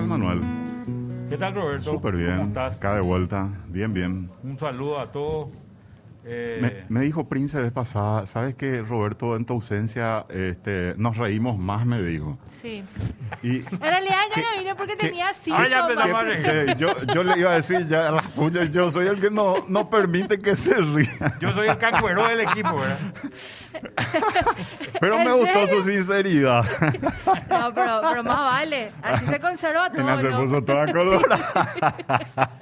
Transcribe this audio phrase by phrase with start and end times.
[0.00, 0.40] tal, Manuel?
[1.28, 1.92] ¿Qué tal, Roberto?
[1.92, 2.36] Súper bien.
[2.36, 2.76] ¿Cómo estás?
[2.76, 3.48] Acá de vuelta.
[3.68, 4.30] Bien, bien.
[4.42, 5.48] Un saludo a todos.
[6.24, 11.58] Eh, me, dijo Prince vez pasada, ¿sabes que Roberto, en tu ausencia, este, nos reímos
[11.58, 12.38] más, me dijo?
[12.52, 12.84] Sí.
[13.42, 15.70] Y, en realidad yo no vine porque tenía síntomas.
[15.70, 18.22] ya yo, yo le iba a decir, ya la
[18.70, 21.38] yo soy el que no, no permite que se ría.
[21.40, 22.98] Yo soy el cacuero del equipo, ¿verdad?
[25.00, 26.64] Pero me gustó su sinceridad.
[27.50, 28.90] No, pero, pero, más vale.
[29.02, 30.20] Así se conserva todo.
[30.20, 31.74] se puso toda colorada.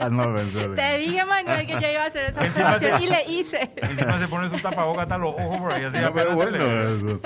[0.10, 3.70] no, Te dije, Manuel, que yo iba a hacer esa observación y le hice.
[3.76, 5.84] Encima se pone su tapabocas hasta los ojos por ahí.
[5.84, 7.20] Así no, pero bueno eso.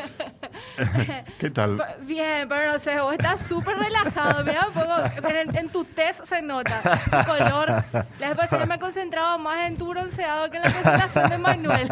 [1.38, 1.82] ¿Qué tal?
[2.02, 4.44] Bien, pero no sé, vos estás súper relajado.
[4.44, 7.84] Mira un poco, en, en, tu test se nota tu color.
[8.18, 11.38] La vez pasada me he concentrado más en tu bronceado que en la presentación de
[11.38, 11.88] Manuel.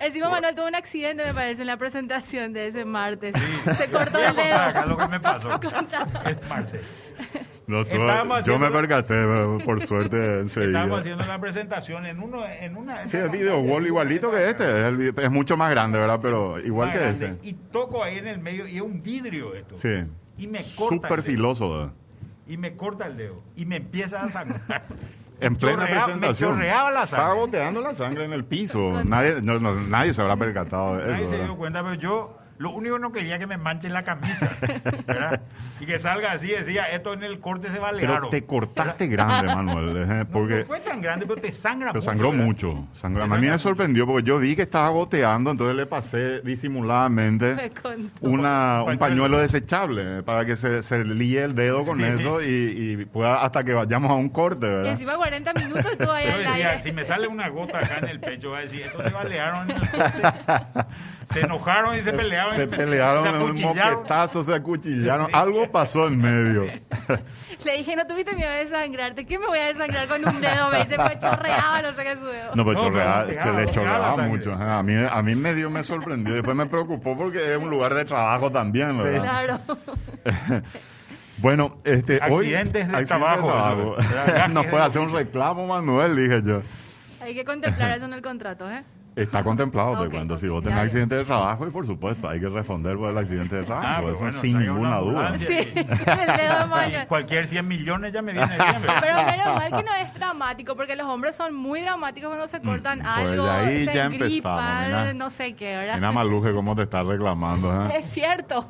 [0.00, 3.34] Encima Manuel tuvo un accidente, me parece, en la presentación de ese martes.
[3.76, 4.56] Se cortó el dedo.
[4.56, 5.60] Acá lo que me pasó.
[6.24, 6.82] Es martes.
[7.68, 7.84] No,
[8.42, 9.14] yo me percaté,
[9.62, 10.68] por suerte, enseguida.
[10.68, 13.06] Estábamos haciendo la presentación en, uno, en una...
[13.06, 14.88] Sí, el video wall igualito que este.
[15.22, 16.18] Es, mucho más grande, ¿verdad?
[16.22, 17.34] Pero igual que este.
[17.42, 19.76] Y toco ahí en el medio y es un vidrio esto.
[19.76, 20.04] Sí.
[20.38, 21.92] Y me corta Súper filoso, ¿verdad?
[22.46, 23.42] Y me corta el dedo.
[23.54, 24.86] Y me empieza a sangrar.
[25.40, 26.52] en plena presentación.
[26.52, 27.16] Me chorreaba la sangre.
[27.24, 29.04] Estaba goteando la sangre en el piso.
[29.04, 31.30] nadie, no, nadie se habrá percatado de nadie eso.
[31.32, 34.50] se dio cuenta, pero yo lo único que no quería que me manchen la camisa,
[35.06, 35.42] ¿verdad?
[35.80, 39.06] Y que salga así, decía, esto en el corte se va a Pero te cortaste
[39.06, 39.96] grande, Manuel.
[40.10, 40.24] ¿eh?
[40.30, 40.60] Porque...
[40.60, 42.10] No, fue tan grande, pero te sangra pero mucho.
[42.10, 42.88] sangró mucho.
[42.94, 43.24] Sangró.
[43.24, 47.72] A mí me sorprendió porque yo vi que estaba goteando, entonces le pasé disimuladamente
[48.20, 53.42] una, un pañuelo desechable para que se, se líe el dedo con eso y, pueda
[53.42, 54.84] hasta que vayamos a un corte, ¿verdad?
[54.84, 56.82] Y encima 40 minutos estuvo ahí al aire.
[56.82, 59.70] Si me sale una gota acá en el pecho, va a decir, esto se balearon
[59.70, 60.22] en el corte.
[61.32, 62.54] Se enojaron y se pelearon.
[62.54, 65.28] Se pelearon en un moquetazo, se acuchillaron.
[65.32, 66.62] Algo pasó en medio.
[67.64, 69.26] Le dije, no tuviste miedo de desangrarte.
[69.26, 70.70] ¿Qué me voy a desangrar con un dedo?
[70.70, 72.54] Me dice, pues chorreaba, no sé qué su dedo.
[72.54, 74.52] No, pues chorreaba, se le chorreaba mucho.
[74.52, 76.34] A mí, a mí medio me sorprendió.
[76.34, 79.22] Después me preocupó porque es un lugar de trabajo también, ¿verdad?
[79.22, 80.62] Claro.
[81.40, 83.96] Bueno, este, accidentes de trabajo.
[84.50, 86.62] Nos puede hacer un reclamo, Manuel, dije yo.
[87.20, 88.82] Hay que contemplar eso en el contrato, ¿eh?
[89.18, 90.36] Está contemplado, te cuento.
[90.36, 93.56] Si vos tenés accidente de trabajo, y por supuesto, hay que responder por el accidente
[93.56, 94.08] de trabajo.
[94.08, 95.38] Ah, eso sin ninguna duda.
[95.38, 95.58] Sí,
[97.08, 98.82] cualquier 100 millones ya me viene bien.
[99.00, 102.60] Pero menos mal que no es dramático, porque los hombres son muy dramáticos cuando se
[102.60, 105.96] cortan mm, pues algo, ahí se ya empezamos, no sé qué, ¿verdad?
[105.96, 107.86] Mira Maluje cómo te estás reclamando.
[107.86, 107.98] ¿eh?
[107.98, 108.68] Es cierto.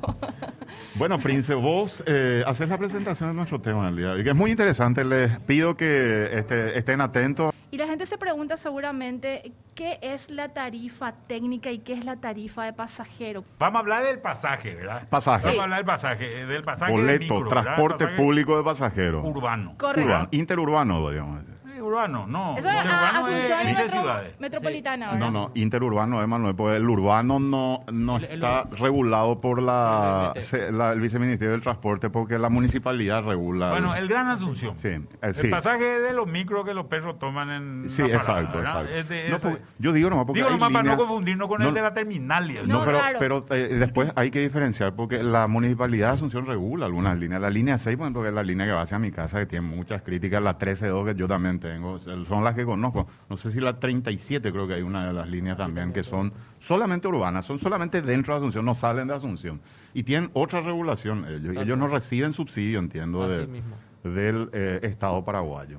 [0.95, 4.19] Bueno, Prince, vos eh, haces la presentación de nuestro tema del día.
[4.19, 5.05] Y que es muy interesante.
[5.05, 7.53] Les pido que este, estén atentos.
[7.71, 12.17] Y la gente se pregunta seguramente qué es la tarifa técnica y qué es la
[12.17, 13.45] tarifa de pasajero.
[13.59, 15.07] Vamos a hablar del pasaje, ¿verdad?
[15.09, 15.47] Pasaje.
[15.47, 19.23] Vamos a hablar del pasaje, del pasaje Boleto, transporte público de pasajeros.
[19.25, 19.75] Urbano.
[19.77, 20.29] Correcto.
[20.31, 22.57] interurbano, podríamos decir urbano, no.
[22.57, 24.41] Eso interurbano es, Asunción ciudades.
[24.41, 31.01] Metropolitana, No, no, interurbano, Emanuel, porque el urbano no, no está regulado por la, el
[31.01, 33.71] viceministerio del transporte porque la municipalidad regula.
[33.71, 34.79] Bueno, el Gran Asunción.
[34.79, 37.91] Sí, eh, el pasaje de los micros que los perros toman en.
[37.91, 39.59] Sí, exacto, exacto.
[39.79, 40.41] yo digo nomás porque.
[40.41, 42.39] Digo nomás para no confundirnos con el de la terminal.
[42.67, 47.19] No, pero, pero eh, después hay que diferenciar porque la municipalidad de Asunción regula algunas
[47.19, 47.41] líneas.
[47.41, 49.67] La línea 6, por porque es la línea que va hacia mi casa, que tiene
[49.67, 50.43] muchas críticas.
[50.43, 53.07] La 13-2, que yo también tengo, son las que conozco.
[53.29, 56.33] No sé si la 37 creo que hay una de las líneas también que son
[56.59, 59.61] solamente urbanas, son solamente dentro de Asunción, no salen de Asunción.
[59.95, 61.57] Y tienen otra regulación ellos.
[61.57, 65.79] Ellos no reciben subsidio, entiendo, del eh, Estado paraguayo.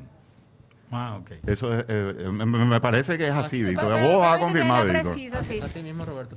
[0.91, 1.31] Ah, ok.
[1.45, 4.01] Eso es, eh, me, parece que es así, Víctor.
[4.01, 5.17] Vos vas a confirmar, Víctor.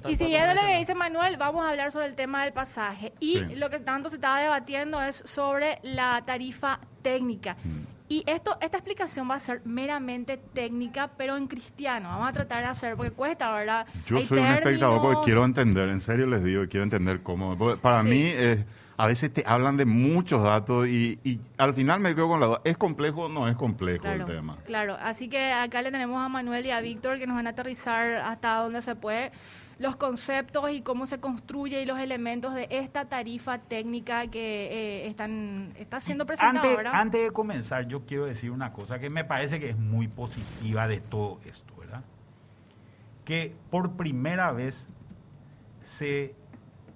[0.09, 3.13] Y siguiendo lo que dice Manuel, vamos a hablar sobre el tema del pasaje.
[3.19, 7.57] Y lo que tanto se estaba debatiendo es sobre la tarifa técnica.
[7.65, 7.92] Mm.
[8.13, 12.11] Y esto, esta explicación va a ser meramente técnica, pero en cristiano.
[12.11, 13.87] Vamos a tratar de hacer, porque cuesta, ¿verdad?
[14.05, 17.57] Yo soy un espectador porque quiero entender, en serio les digo, quiero entender cómo.
[17.79, 18.67] Para mí, eh,
[18.99, 22.49] a veces te hablan de muchos datos y, y, al final me quedo con la
[22.49, 24.59] duda, ¿es complejo o no es complejo el tema?
[24.67, 27.51] Claro, así que acá le tenemos a Manuel y a Víctor que nos van a
[27.51, 29.33] aterrizar hasta donde se puede
[29.83, 35.07] los conceptos y cómo se construye y los elementos de esta tarifa técnica que eh,
[35.09, 36.87] están está siendo presentada antes.
[36.93, 40.87] Antes de comenzar, yo quiero decir una cosa que me parece que es muy positiva
[40.87, 42.03] de todo esto, ¿verdad?
[43.25, 44.87] Que por primera vez
[45.83, 46.35] se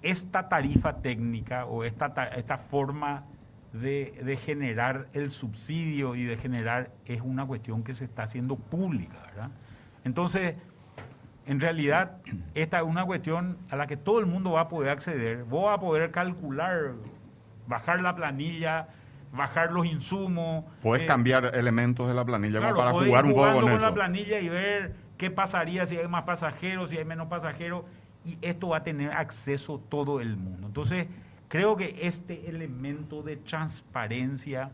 [0.01, 3.25] esta tarifa técnica o esta, esta forma
[3.73, 8.55] de, de, generar el subsidio y de generar es una cuestión que se está haciendo
[8.55, 9.51] pública, ¿verdad?
[10.03, 10.57] Entonces,
[11.47, 12.17] en realidad,
[12.53, 15.45] esta es una cuestión a la que todo el mundo va a poder acceder.
[15.45, 16.93] Vos vas a poder calcular
[17.67, 18.89] bajar la planilla,
[19.31, 20.65] bajar los insumos.
[20.81, 23.81] Puedes eh, cambiar elementos de la planilla claro, como para jugar un jugando con, con
[23.81, 23.95] la eso.
[23.95, 27.83] planilla y ver qué pasaría si hay más pasajeros, si hay menos pasajeros.
[28.25, 30.67] Y esto va a tener acceso todo el mundo.
[30.67, 31.07] Entonces,
[31.47, 34.71] creo que este elemento de transparencia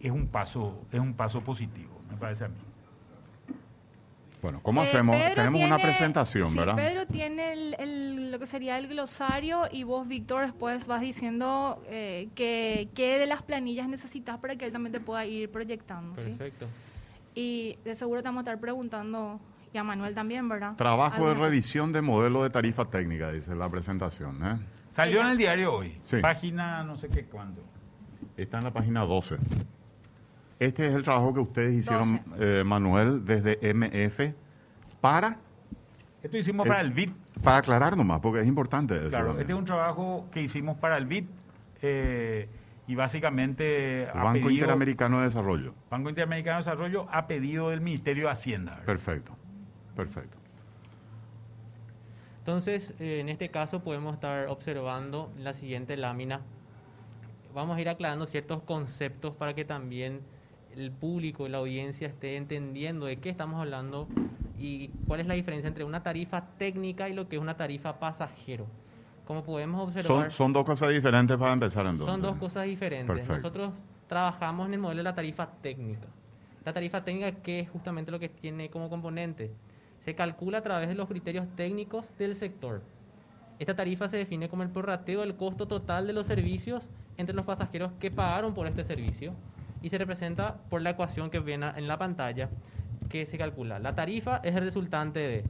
[0.00, 2.56] es un paso, es un paso positivo, me parece a mí.
[4.42, 5.16] Bueno, ¿cómo Eh, hacemos?
[5.16, 6.74] Pedro Tenemos una presentación, sí, ¿verdad?
[6.74, 11.80] Pedro tiene el, el- lo que sería el glosario y vos, Víctor, después vas diciendo
[11.86, 16.16] eh, que, qué de las planillas necesitas para que él también te pueda ir proyectando.
[16.16, 16.30] ¿sí?
[16.30, 16.66] Perfecto.
[17.36, 19.40] Y de seguro te vamos a estar preguntando,
[19.72, 20.74] y a Manuel también, ¿verdad?
[20.76, 24.44] Trabajo de revisión de modelo de tarifa técnica, dice la presentación.
[24.44, 24.58] ¿eh?
[24.90, 26.16] Salió en el diario hoy, Sí.
[26.20, 27.62] página no sé qué cuándo.
[28.36, 29.36] Está en la página 12.
[30.62, 34.32] Este es el trabajo que ustedes hicieron, eh, Manuel, desde MF,
[35.00, 35.38] para,
[36.22, 37.10] Esto hicimos Eh, para el BID.
[37.42, 39.08] para aclarar nomás, porque es importante eso.
[39.08, 41.24] Claro, este es un trabajo que hicimos para el BID
[41.82, 42.48] eh,
[42.86, 45.74] y básicamente El Banco pedido- Interamericano de Desarrollo.
[45.90, 48.70] Banco Interamericano de Desarrollo ha pedido del Ministerio de Hacienda.
[48.72, 48.86] ¿verdad?
[48.86, 49.32] Perfecto,
[49.96, 50.38] perfecto.
[52.38, 56.40] Entonces, eh, en este caso podemos estar observando la siguiente lámina.
[57.52, 60.20] Vamos a ir aclarando ciertos conceptos para que también
[60.76, 64.08] el público la audiencia esté entendiendo de qué estamos hablando
[64.58, 67.98] y cuál es la diferencia entre una tarifa técnica y lo que es una tarifa
[67.98, 68.66] pasajero.
[69.26, 72.06] Como podemos observar, Son, son dos cosas diferentes para empezar entonces.
[72.06, 73.06] son dos cosas diferentes.
[73.06, 73.34] Perfecto.
[73.34, 73.70] Nosotros
[74.08, 76.06] trabajamos en el modelo de la tarifa técnica.
[76.64, 79.52] La tarifa técnica, ¿qué es justamente lo que tiene como componente?
[79.98, 82.82] Se calcula a través de los criterios técnicos del sector.
[83.58, 87.44] Esta tarifa se define como el prorrateo del costo total de los servicios entre los
[87.44, 89.34] pasajeros que pagaron por este servicio
[89.82, 92.48] y se representa por la ecuación que ven a- en la pantalla
[93.08, 93.78] que se calcula.
[93.78, 95.44] La tarifa es el resultante de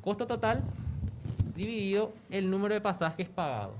[0.00, 0.62] costo total
[1.54, 3.74] dividido el número de pasajes pagados.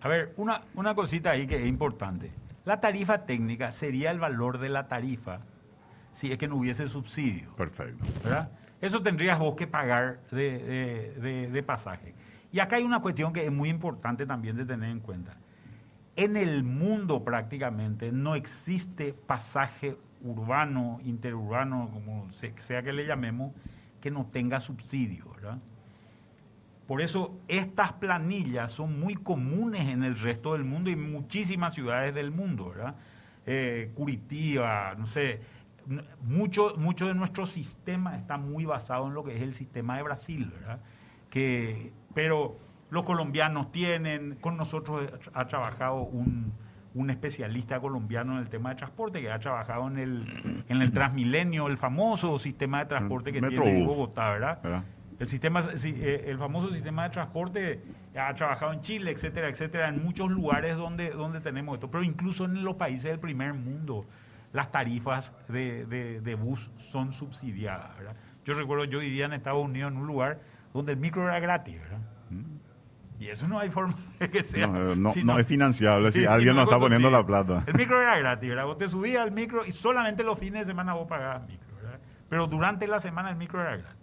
[0.00, 2.30] A ver, una, una cosita ahí que es importante.
[2.64, 5.40] La tarifa técnica sería el valor de la tarifa
[6.12, 7.54] si es que no hubiese subsidio.
[7.56, 8.04] Perfecto.
[8.22, 8.50] ¿verdad?
[8.80, 12.14] Eso tendrías vos que pagar de, de- de- de pasaje.
[12.52, 15.36] Y acá hay una cuestión que es muy importante también de tener en cuenta.
[16.18, 23.52] En el mundo prácticamente no existe pasaje urbano, interurbano, como se- sea que le llamemos,
[24.00, 25.58] que no tenga subsidio, ¿verdad?
[26.88, 31.74] Por eso estas planillas son muy comunes en el resto del mundo y en muchísimas
[31.74, 32.96] ciudades del mundo, ¿verdad?
[33.46, 35.40] Eh, Curitiba, no sé,
[36.22, 40.02] mucho, mucho de nuestro sistema está muy basado en lo que es el sistema de
[40.02, 40.80] Brasil, ¿verdad?
[41.30, 42.58] Que, pero
[42.90, 46.52] los colombianos tienen, con nosotros ha trabajado un,
[46.94, 50.90] un especialista colombiano en el tema de transporte que ha trabajado en el, en el
[50.92, 53.64] Transmilenio, el famoso sistema de transporte que Metrobús.
[53.70, 54.58] tiene Bogotá, ¿verdad?
[54.62, 54.84] ¿verdad?
[55.18, 57.82] El sistema, eh, el famoso sistema de transporte
[58.16, 62.44] ha trabajado en Chile, etcétera, etcétera, en muchos lugares donde, donde tenemos esto, pero incluso
[62.44, 64.06] en los países del primer mundo
[64.52, 68.14] las tarifas de, de- de bus son subsidiadas, ¿verdad?
[68.44, 70.38] Yo recuerdo, yo vivía en Estados Unidos en un lugar
[70.72, 71.98] donde el micro era gratis, ¿verdad?
[73.20, 74.66] Y eso no hay forma de que sea.
[74.68, 77.64] No, no- si no es financiable si alguien no es está poniendo la plata.
[77.66, 78.64] El micro era gratis, ¿verdad?
[78.66, 81.98] Vos te subías al micro y solamente los fines de semana vos pagabas micro, ¿verdad?
[82.28, 83.94] Pero durante la semana el micro era gratis.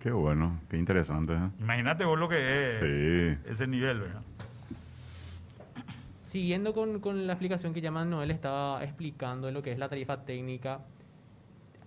[0.00, 1.34] Qué bueno, qué interesante.
[1.34, 1.48] ¿eh?
[1.60, 2.36] Imagínate vos lo que
[2.70, 2.80] es
[3.44, 3.50] Sí.
[3.50, 4.22] ese nivel, ¿verdad?
[6.24, 9.88] Siguiendo con, con la explicación que ya Manuel estaba explicando de lo que es la
[9.88, 10.80] tarifa técnica,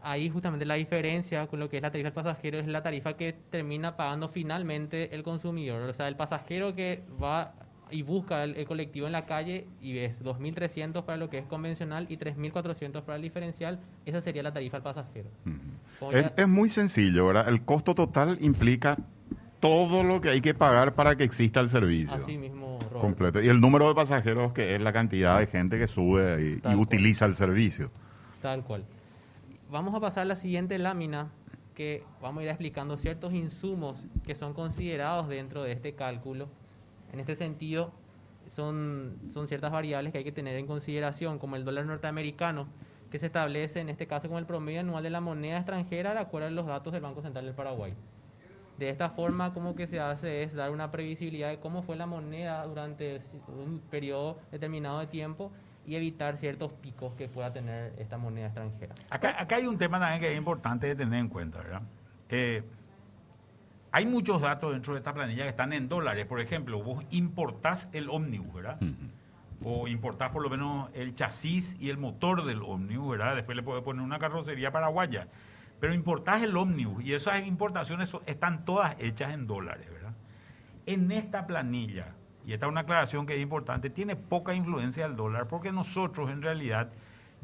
[0.04, 3.14] ahí justamente la diferencia con lo que es la tarifa del pasajero es la tarifa
[3.14, 5.82] que termina pagando finalmente el consumidor.
[5.90, 7.54] O sea, el pasajero que va
[7.92, 11.46] y busca el, el colectivo en la calle y es 2.300 para lo que es
[11.46, 15.30] convencional y 3.400 para el diferencial, esa sería la tarifa al pasajero.
[16.36, 17.48] Es, muy sencillo, ¿verdad?
[17.48, 18.98] El costo total implica
[19.60, 22.16] todo lo que hay que pagar para que exista el servicio.
[22.16, 23.00] Así mismo, Roberto.
[23.00, 23.42] completo.
[23.42, 27.26] Y el número de pasajeros, que es la cantidad de gente que sube y, utiliza
[27.26, 27.92] el servicio.
[28.42, 28.84] Tal cual.
[29.72, 31.32] Vamos a pasar a la siguiente lámina,
[31.76, 36.50] que vamos a ir explicando ciertos insumos que son considerados dentro de este cálculo.
[37.14, 37.94] En este sentido,
[38.50, 42.68] son, son ciertas variables que hay que tener en consideración, como el dólar norteamericano,
[43.10, 46.20] que se establece en este caso como el promedio anual de la moneda extranjera de
[46.20, 47.94] acuerdo a los datos del Banco Central del Paraguay.
[48.78, 52.08] De esta forma, como que se hace es dar una previsibilidad de cómo fue la
[52.08, 55.50] moneda durante un periodo determinado de tiempo
[55.86, 58.96] y evitar ciertos picos que pueda tener esta moneda extranjera.
[59.10, 61.82] Acá, acá hay un tema también que es importante de tener en cuenta, ¿verdad?
[62.30, 62.64] Eh,
[63.92, 66.26] hay muchos datos dentro de esta planilla que están en dólares.
[66.26, 68.78] Por ejemplo, vos importás el ómnibus, ¿verdad?
[69.64, 73.36] O importás por lo menos el chasis y el motor del ómnibus, ¿verdad?
[73.36, 75.28] Después le podés poner una carrocería paraguaya.
[75.82, 80.14] Pero importás el ómnibus y esas importaciones están todas hechas en dólares, ¿verdad?
[80.86, 82.16] En esta planilla,
[82.52, 86.30] y esta es una aclaración que es importante, tiene poca influencia el dólar porque nosotros
[86.30, 86.92] en realidad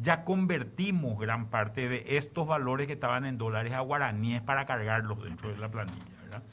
[0.01, 5.23] ya convertimos gran parte de estos valores que estaban en dólares a guaraníes para cargarlos
[5.23, 6.43] dentro de la planilla, ¿verdad?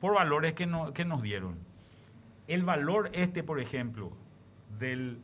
[0.00, 1.56] Por valores que, no, que nos dieron.
[2.46, 4.12] El valor este, por ejemplo,
[4.78, 5.18] del...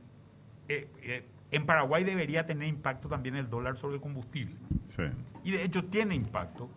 [0.68, 4.56] Eh, eh, en Paraguay debería tener impacto también el dólar sobre el combustible.
[4.88, 5.04] Sí.
[5.44, 6.68] Y de hecho tiene impacto,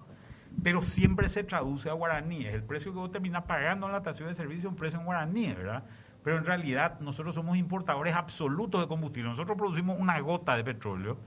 [0.64, 2.54] pero siempre se traduce a guaraníes.
[2.54, 5.06] El precio que vos terminás pagando en la estación de servicio es un precio en
[5.06, 5.84] guaraníes, ¿verdad?
[6.24, 9.30] Pero en realidad nosotros somos importadores absolutos de combustible.
[9.30, 11.18] Nosotros producimos una gota de petróleo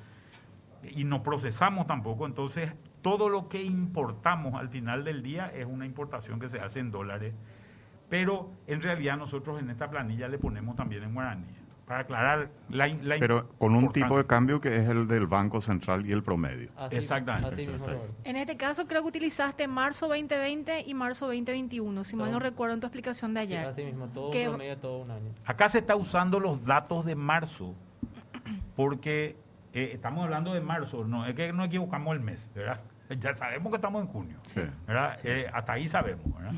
[0.82, 2.26] y no procesamos tampoco.
[2.26, 6.80] Entonces, todo lo que importamos al final del día es una importación que se hace
[6.80, 7.34] en dólares.
[8.08, 11.57] Pero en realidad nosotros en esta planilla le ponemos también en guaraníes
[11.88, 15.62] para aclarar la, la Pero con un tipo de cambio que es el del Banco
[15.62, 16.68] Central y el promedio.
[16.90, 17.68] Exactamente.
[18.24, 22.74] en este caso creo que utilizaste marzo 2020 y marzo 2021, si mal no recuerdo
[22.74, 23.64] en tu explicación de ayer.
[23.66, 25.32] así mismo, todo un promedio, todo un año.
[25.46, 27.74] Acá se está usando los datos de marzo,
[28.76, 29.36] porque
[29.72, 32.80] eh, estamos hablando de marzo, no es que no equivocamos el mes, ¿verdad?
[33.18, 34.36] Ya sabemos que estamos en junio,
[34.86, 35.18] ¿verdad?
[35.24, 36.52] Eh, hasta ahí sabemos, ¿verdad?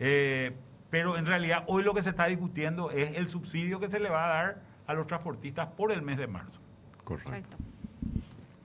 [0.00, 0.52] Eh,
[0.94, 4.08] pero en realidad hoy lo que se está discutiendo es el subsidio que se le
[4.10, 6.60] va a dar a los transportistas por el mes de marzo.
[7.02, 7.56] Correcto.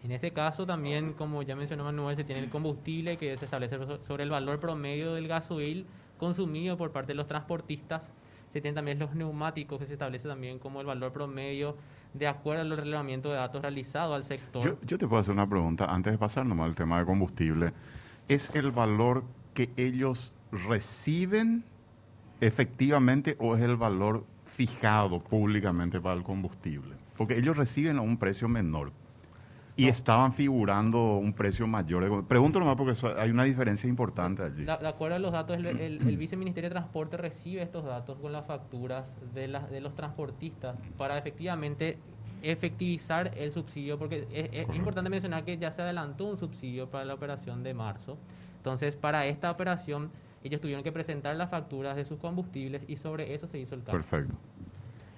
[0.04, 3.80] En este caso también, como ya mencionó Manuel, se tiene el combustible que se establece
[4.04, 5.88] sobre el valor promedio del gasoil
[6.20, 8.12] consumido por parte de los transportistas.
[8.50, 11.78] Se tienen también los neumáticos que se establece también como el valor promedio
[12.14, 14.64] de acuerdo al relevamiento de datos realizado al sector.
[14.64, 17.74] Yo, yo te puedo hacer una pregunta antes de pasar nomás al tema de combustible.
[18.28, 19.24] ¿Es el valor
[19.56, 21.64] que ellos reciben
[22.42, 26.96] efectivamente o es el valor fijado públicamente para el combustible?
[27.18, 28.92] Porque ellos reciben a un precio menor
[29.80, 32.26] y estaban figurando un precio mayor.
[32.26, 34.66] Pregunto nomás porque hay una diferencia importante allí.
[34.66, 38.46] De, acuerdo a los datos, el, el, Viceministerio de Transporte recibe estos datos con las
[38.46, 41.98] facturas de, de los transportistas para efectivamente
[42.42, 47.06] efectivizar el subsidio, porque es, es importante mencionar que ya se adelantó un subsidio para
[47.06, 48.18] la operación de marzo.
[48.58, 50.12] Entonces, para esta operación
[50.44, 53.84] ellos tuvieron que presentar las facturas de sus combustibles y sobre eso se hizo el
[53.84, 54.04] cálculo.
[54.04, 54.36] Perfecto.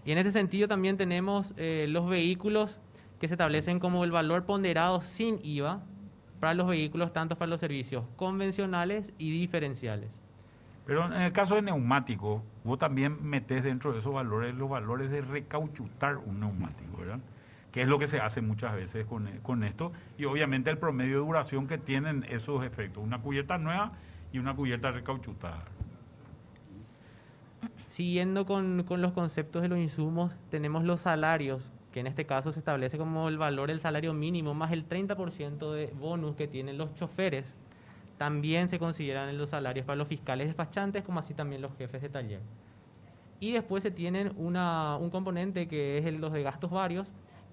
[0.05, 2.79] Y en este sentido también tenemos eh, los vehículos
[3.19, 5.81] que se establecen como el valor ponderado sin IVA
[6.39, 10.09] para los vehículos, tanto para los servicios convencionales y diferenciales.
[10.87, 15.11] Pero en el caso de neumático, vos también metes dentro de esos valores los valores
[15.11, 17.19] de recauchutar un neumático, ¿verdad?
[17.71, 19.91] Que es lo que se hace muchas veces con, con esto.
[20.17, 23.03] Y obviamente el promedio de duración que tienen esos efectos.
[23.03, 23.91] Una cubierta nueva
[24.31, 25.63] y una cubierta recauchutada.
[27.87, 32.59] Siguiendo con, los conceptos de los insumos, tenemos los salarios, que en este caso se
[32.59, 36.93] establece como el valor del salario mínimo más el 30% de bonus que tienen los
[36.93, 37.53] choferes.
[38.17, 42.01] También se consideran en los salarios para los fiscales despachantes, como así también los jefes
[42.01, 42.39] de taller.
[43.41, 47.11] Y después se tienen una, un componente que es el, los de gastos varios,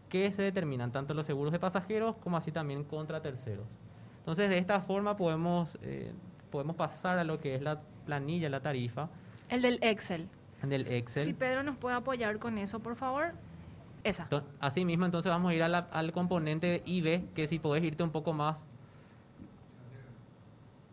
[0.08, 3.66] que se determinan tanto los seguros de pasajeros como así también contra terceros.
[4.20, 6.12] Entonces, de esta forma podemos eh,
[6.50, 9.08] podemos pasar a lo que es la planilla, la tarifa.
[9.48, 10.28] El del Excel.
[10.62, 11.26] El del Excel.
[11.26, 13.32] Si Pedro nos puede apoyar con eso, por favor.
[14.04, 14.28] Esa.
[14.60, 18.32] así mismo, entonces vamos a ir al componente IB, que si puedes irte un poco
[18.32, 18.64] más,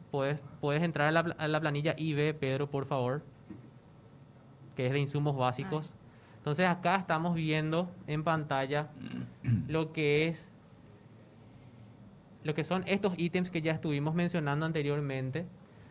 [0.10, 3.22] puedes, puedes entrar a la, planilla IB, Pedro, por favor,
[4.76, 5.94] que es de insumos básicos.
[6.38, 8.88] Entonces acá estamos viendo en pantalla
[9.68, 10.52] lo que es
[12.46, 15.48] lo que son estos ítems que ya estuvimos mencionando anteriormente.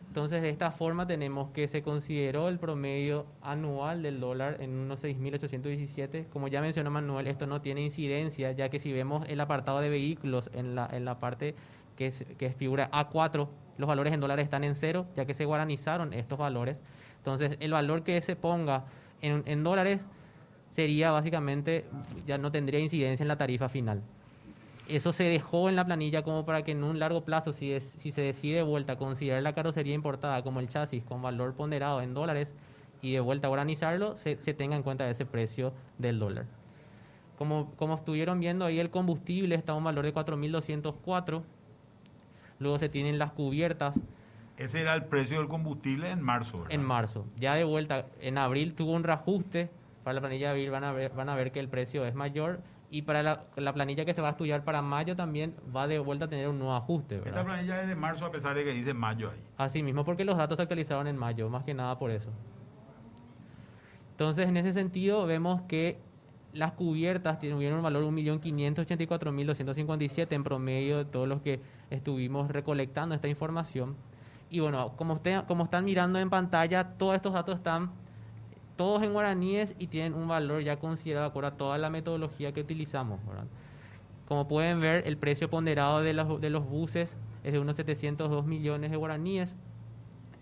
[0.07, 5.03] Entonces, de esta forma tenemos que se consideró el promedio anual del dólar en unos
[5.03, 6.29] 6.817.
[6.29, 9.89] Como ya mencionó Manuel, esto no tiene incidencia, ya que si vemos el apartado de
[9.89, 11.57] vehículos en la, en la parte
[11.97, 15.47] que, es, que figura A4, los valores en dólares están en cero, ya que se
[15.47, 16.85] guaranizaron estos valores.
[17.17, 18.85] Entonces, el valor que se ponga
[19.23, 20.07] en, en dólares
[20.69, 21.85] sería básicamente,
[22.29, 24.05] ya no tendría incidencia en la tarifa final
[24.89, 28.13] eso se dejó en la planilla como para que en un largo plazo, si, si
[28.13, 32.15] se decide de vuelta considerar la carrocería importada como el chasis con valor ponderado en
[32.15, 32.55] dólares
[33.01, 36.47] y de vuelta a organizarlo, se, tenga en cuenta ese precio del dólar.
[37.37, 41.43] Como, como estuvieron viendo ahí, el combustible está a un valor de 4.204.
[42.61, 44.01] Luego se tienen las cubiertas.
[44.57, 46.73] Ese era el precio del combustible en marzo, ¿verdad?
[46.73, 47.27] En marzo.
[47.37, 49.69] Ya de vuelta, en abril tuvo un reajuste.
[50.05, 52.15] Para la planilla de abril van a ver, van a ver que el precio es
[52.15, 52.61] mayor
[52.95, 53.41] y para la,
[53.73, 56.61] planilla que se va a estudiar para mayo también va de vuelta a tener un
[56.61, 57.21] nuevo ajuste.
[57.25, 59.41] Esta planilla es de marzo a pesar de que dice mayo ahí.
[59.57, 62.31] Así mismo, porque los datos se actualizaron en mayo, más que nada por eso.
[64.13, 65.99] Entonces, en ese sentido, vemos que
[66.53, 71.59] las cubiertas tuvieron un valor de 1.584.257 en promedio de todos los que
[71.91, 73.97] estuvimos recolectando esta información.
[74.51, 77.91] Y bueno, como, usted, como están mirando en pantalla, todos estos datos están
[78.77, 82.61] todos en guaraníes y tienen un valor ya considerado por a toda la metodología que
[82.61, 83.21] utilizamos.
[84.27, 88.47] Como pueden ver, el precio ponderado de los, de los buses es de unos 702
[88.47, 89.55] millones de guaraníes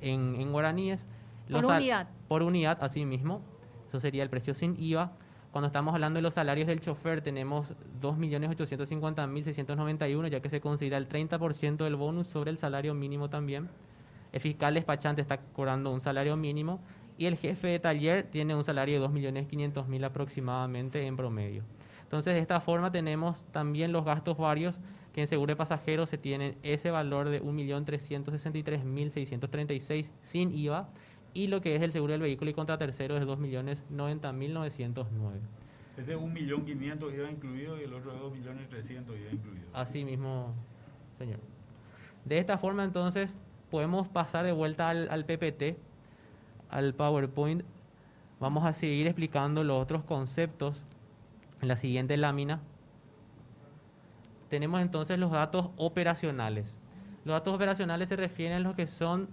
[0.01, 1.07] en, en guaraníes.
[1.51, 2.09] Por unidad.
[2.29, 3.43] Por unidad, así mismo.
[3.89, 5.13] Eso sería el precio sin IVA.
[5.51, 11.07] Cuando estamos hablando de los salarios del chofer, tenemos 2.850.691, ya que se considera el
[11.09, 13.69] 30% del bonus sobre el salario mínimo también.
[14.33, 16.81] El fiscal despachante está cobrando un salario mínimo
[17.19, 21.63] y el jefe de taller tiene un salario de 2.500.000 aproximadamente en promedio.
[22.03, 24.81] Entonces, de esta forma tenemos también los gastos varios
[25.15, 30.89] que en seguro de pasajeros se tienen ese valor de 1.363.636 sin IVA
[31.35, 35.05] y lo que es el seguro del vehículo y contra terceros es 2.090.909.
[35.97, 39.67] Ese 1.500.000 iba incluido y el otro 2.300.000 iba incluido.
[39.73, 40.53] Así mismo,
[41.19, 41.39] señor.
[42.25, 43.35] De esta forma, entonces,
[43.71, 45.77] podemos pasar de vuelta al, al PPT,
[46.73, 47.63] al PowerPoint.
[48.41, 50.85] Vamos a seguir explicando los otros conceptos
[51.61, 52.61] en la siguiente lámina.
[54.49, 56.77] Tenemos entonces los datos operacionales.
[57.25, 59.29] Los datos operacionales se refieren a lo que son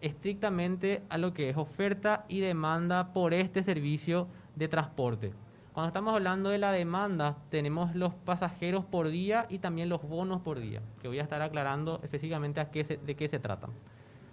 [0.00, 5.32] estrictamente a lo que es oferta y demanda por este servicio de transporte.
[5.72, 10.40] Cuando estamos hablando de la demanda, tenemos los pasajeros por día y también los bonos
[10.40, 13.70] por día, que voy a estar aclarando específicamente a qué de qué se tratan.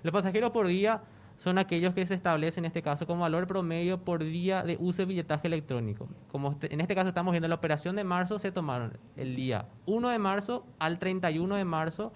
[0.02, 1.02] Los pasajeros por día
[1.38, 5.02] son aquellos que se establecen en este caso como valor promedio por día de uso
[5.02, 6.08] de billetaje electrónico.
[6.32, 10.10] Como en este caso estamos viendo la operación de marzo, se tomaron el día 1
[10.10, 12.14] de marzo al 31 de marzo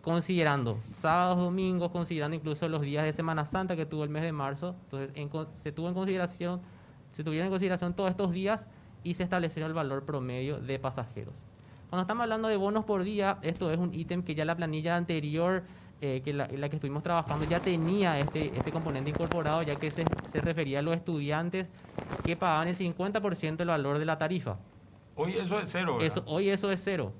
[0.00, 4.32] considerando sábados, domingos, considerando incluso los días de Semana Santa que tuvo el mes de
[4.32, 4.74] marzo.
[4.84, 6.60] Entonces, se tuvo en consideración,
[7.12, 8.66] se tuvieron en consideración todos estos días
[9.02, 11.34] y se estableció el valor promedio de pasajeros.
[11.90, 14.96] Cuando estamos hablando de bonos por día, esto es un ítem que ya la planilla
[14.96, 15.64] anterior,
[16.04, 19.88] eh, que la, la, que estuvimos trabajando, ya tenía este, este componente incorporado, ya que
[19.88, 21.68] se, se refería a los estudiantes
[22.24, 24.56] que pagaban el 50% del valor de la tarifa.
[25.14, 25.98] Hoy eso es cero.
[26.00, 27.12] Eso, hoy eso es cero.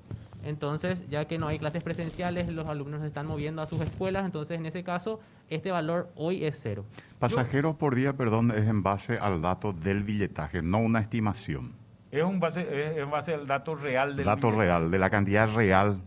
[0.43, 4.25] Entonces, ya que no hay clases presenciales, los alumnos se están moviendo a sus escuelas,
[4.25, 6.85] entonces en ese caso, este valor hoy es cero.
[7.21, 11.75] Pasajeros por día, perdón, es en base al dato del billetaje, no una estimación.
[12.11, 15.49] Es, un base, es en base al dato real del Dato real, de la cantidad
[15.55, 16.01] real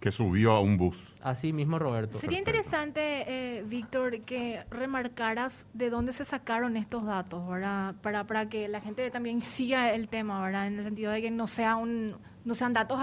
[0.00, 0.96] que subió a un bus.
[1.22, 2.18] Así mismo, Roberto.
[2.18, 7.94] Sería interesante, eh, Víctor, que remarcaras de dónde se sacaron estos datos, ¿verdad?
[8.00, 10.66] Para, para que la gente también siga el tema, ¿verdad?
[10.66, 12.98] En el sentido de que no sea un no sean datos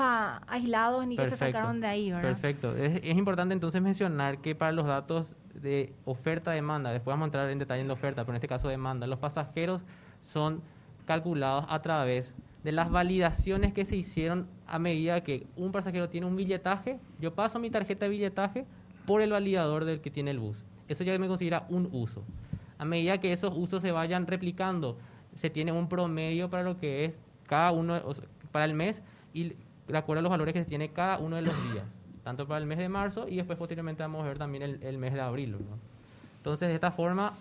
[0.47, 2.29] aislados ni que se sacaron de ahí, ¿verdad?
[2.29, 2.75] Perfecto.
[2.75, 7.49] Es, es, importante entonces mencionar que para los datos de oferta-demanda, después vamos a entrar
[7.51, 9.85] en detalle en la oferta, pero en este caso demanda, los pasajeros
[10.21, 10.63] son
[11.05, 16.27] calculados a través de las validaciones que se hicieron a medida que un pasajero tiene
[16.27, 18.65] un billetaje, yo paso mi tarjeta de billetaje
[19.05, 20.63] por el validador del que tiene el bus.
[20.87, 22.23] Eso ya me considera un uso.
[22.77, 24.97] A medida que esos usos se vayan replicando,
[25.35, 27.17] se tiene un promedio para lo que es
[27.47, 28.01] cada uno,
[28.51, 29.01] para el mes
[29.33, 29.53] y
[29.87, 31.85] de acuerdo a los valores que se tiene cada uno de los días,
[32.23, 35.13] tanto para el mes de marzo y después posteriormente vamos a ver también el, mes
[35.13, 35.55] de abril.
[36.37, 37.33] Entonces, de esta forma,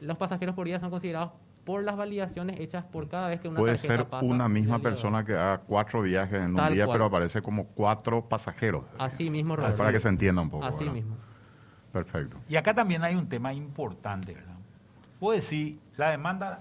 [0.00, 1.32] los pasajeros por día son considerados
[1.64, 4.78] por las validaciones hechas por cada vez que una Puede tarjeta ser pasa una misma
[4.80, 6.96] persona que haga cuatro viajes en un día, cual.
[6.96, 8.84] pero aparece como cuatro pasajeros.
[8.98, 9.92] Así mismo, Para Roberto.
[9.92, 10.64] que se entienda un poco.
[10.64, 10.92] Así ¿verdad?
[10.94, 11.16] mismo.
[11.92, 12.36] Perfecto.
[12.48, 14.56] Y acá también hay un tema importante, ¿verdad?
[15.20, 16.60] Puedo decir, la demanda,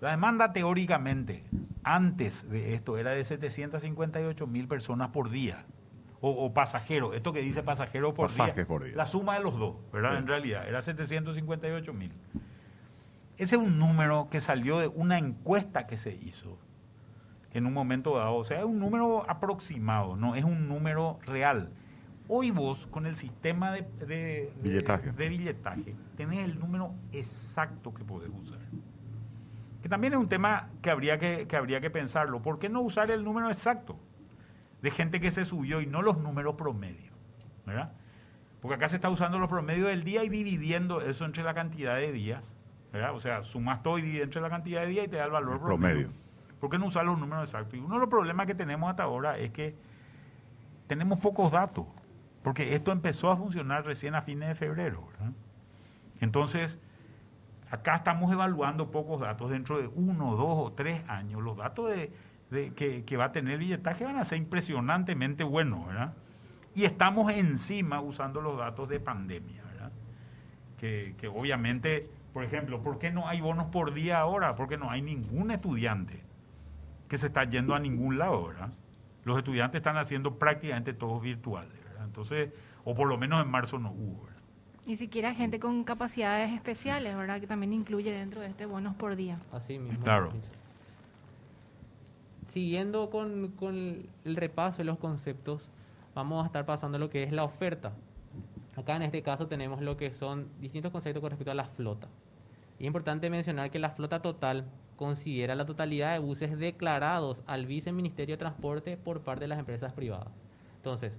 [0.00, 1.42] la demanda teóricamente,
[1.82, 5.64] antes de esto, era de 758 mil personas por día.
[6.20, 8.66] O, o pasajeros, esto que dice pasajeros por Pasajes día.
[8.66, 8.94] por día.
[8.96, 10.12] La suma de los dos, ¿verdad?
[10.12, 10.16] Sí.
[10.18, 12.12] En realidad, era 758 mil.
[13.38, 16.58] Ese es un número que salió de una encuesta que se hizo
[17.52, 18.34] en un momento dado.
[18.36, 21.70] O sea, es un número aproximado, no es un número real.
[22.28, 25.12] Hoy vos, con el sistema de, de- de- Billetaje.
[25.12, 28.58] de billetaje, tenés el número exacto que podés usar.
[29.82, 32.42] Que también es un tema que habría que, que habría que pensarlo.
[32.42, 33.96] ¿Por qué no usar el número exacto
[34.82, 37.12] de gente que se subió y no los números promedio?
[37.64, 37.92] ¿Verdad?
[38.60, 41.94] Porque acá se está usando los promedios del día y dividiendo eso entre la cantidad
[41.96, 42.50] de días.
[42.92, 43.14] ¿Verdad?
[43.14, 45.30] O sea, sumas todo y divides entre la cantidad de días y te da el
[45.30, 45.94] valor El promedio.
[45.94, 46.10] promedio.
[46.60, 47.74] ¿Por qué no usar los números exactos?
[47.74, 49.74] Y uno de los problemas que tenemos hasta ahora es que
[50.86, 51.84] tenemos pocos datos,
[52.42, 55.06] porque esto empezó a funcionar recién a fines de febrero.
[55.12, 55.32] ¿verdad?
[56.20, 56.78] Entonces,
[57.70, 59.50] acá estamos evaluando pocos datos.
[59.50, 62.12] Dentro de uno, dos o tres años, los datos de,
[62.50, 65.86] de que, que va a tener el billetaje van a ser impresionantemente buenos.
[65.86, 66.14] ¿verdad?
[66.74, 69.62] Y estamos encima usando los datos de pandemia.
[69.64, 69.92] ¿verdad?
[70.78, 74.56] Que, que obviamente, por ejemplo, ¿por qué no hay bonos por día ahora?
[74.56, 76.22] Porque no hay ningún estudiante
[77.08, 78.68] que se está yendo a ningún lado, ¿verdad?
[79.24, 82.04] Los estudiantes están haciendo prácticamente todos virtuales, ¿verdad?
[82.04, 82.50] Entonces,
[82.84, 84.42] o por lo menos en marzo no hubo, ¿verdad?
[84.86, 87.40] Ni siquiera gente con capacidades especiales, ¿verdad?
[87.40, 89.38] Que también incluye dentro de este bonos por día.
[89.50, 90.04] Así mismo.
[90.04, 90.28] Claro.
[92.48, 95.70] Siguiendo con, con el repaso de los conceptos,
[96.14, 97.94] vamos a estar pasando a lo que es la oferta.
[98.76, 102.08] Acá en este caso tenemos lo que son distintos conceptos con respecto a la flota.
[102.78, 108.34] Es importante mencionar que la flota total considera la totalidad de buses declarados al viceministerio
[108.34, 110.32] de Transporte por parte de las empresas privadas.
[110.76, 111.18] Entonces,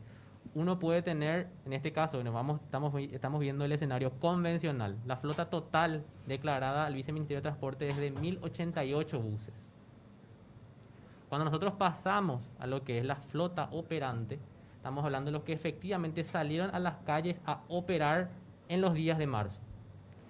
[0.53, 4.97] uno puede tener, en este caso, vamos, estamos, estamos viendo el escenario convencional.
[5.05, 9.53] La flota total declarada al viceministerio de Transporte es de 1088 buses.
[11.29, 14.39] Cuando nosotros pasamos a lo que es la flota operante,
[14.77, 18.29] estamos hablando de los que efectivamente salieron a las calles a operar
[18.69, 19.59] en los días de marzo.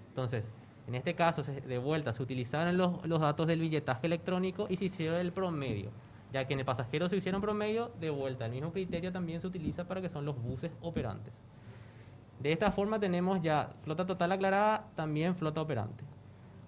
[0.09, 0.51] Entonces,
[0.87, 5.19] en este caso, de vuelta, se utilizaron los, datos del billetaje electrónico y se hicieron
[5.19, 5.91] el promedio,
[6.31, 9.47] ya que en el pasajero se hicieron promedio, de vuelta, el mismo criterio también se
[9.47, 11.33] utiliza para que son los buses operantes.
[12.39, 16.05] De esta forma tenemos ya flota total aclarada, también flota operante.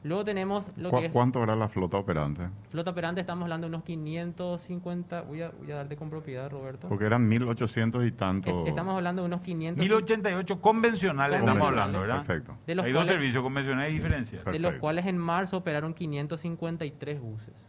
[0.04, 1.12] Luego tenemos lo que es...
[1.12, 2.48] ¿Cuánto era la flota operante?
[2.70, 6.88] Flota operante estamos hablando de unos 550, voy a, voy a darte con propiedad, Roberto.
[6.88, 8.66] Porque eran 1800 y tanto.
[8.66, 9.78] Estamos hablando de unos 500...
[9.78, 12.26] 1088 convencionales estamos hablando, ¿verdad?
[12.26, 12.58] Perfecto.
[12.68, 14.46] Hay dos servicios convencionales diferenciales.
[14.46, 17.66] De los cuales en marzo operaron 553 buses,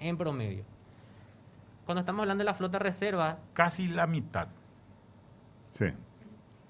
[0.00, 0.64] en promedio.
[1.86, 3.38] Cuando estamos hablando de la flota reserva...
[3.54, 4.48] Casi la mitad.
[5.72, 5.86] Sí.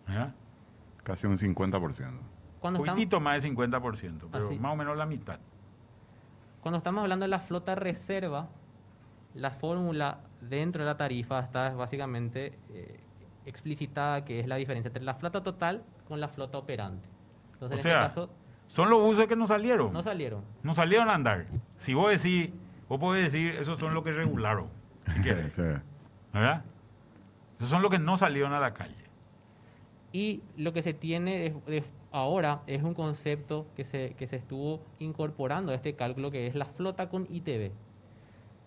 [0.07, 0.35] ¿verdad?
[1.03, 2.34] Casi un 50%
[2.65, 5.39] un poquitito más de 50%, pero más o menos la mitad.
[6.61, 8.49] Cuando estamos hablando de la flota reserva,
[9.35, 13.01] la fórmula dentro de la tarifa está básicamente eh,
[13.47, 17.09] explicitada que es la diferencia entre la flota total con la flota operante.
[17.53, 18.31] Entonces, o en este sea, este caso,
[18.67, 19.93] son los buses que no salieron.
[19.93, 20.43] No salieron.
[20.63, 21.47] No salieron a andar.
[21.79, 22.51] Si vos decís,
[22.89, 24.69] vos podés decir, esos son los que regularon,
[25.15, 25.57] si quieres.
[26.33, 26.65] ¿Verdad?
[27.59, 29.05] Esos son los que no salieron a la calle.
[30.13, 34.81] Y lo que se tiene es ahora es un concepto que se, que se estuvo
[35.01, 37.73] incorporando a este cálculo que es la flota con ITV.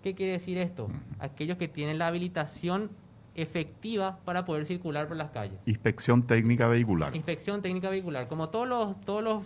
[0.03, 0.89] ¿Qué quiere decir esto?
[1.19, 2.91] Aquellos que tienen la habilitación
[3.35, 5.59] efectiva para poder circular por las calles.
[5.65, 7.15] Inspección técnica vehicular.
[7.15, 8.27] Inspección técnica vehicular.
[8.27, 9.43] Como todos los, todos los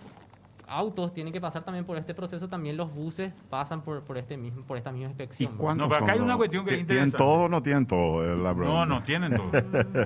[0.68, 4.36] autos tienen que pasar también por este proceso, también los buses pasan por, por este
[4.36, 5.56] mismo, por esta misma inspección.
[5.58, 7.18] no, pero acá hay una cuestión que es interesante.
[7.18, 8.24] ¿Tienen todo o no tienen todo?
[8.24, 9.52] Eh, la no, no tienen todo.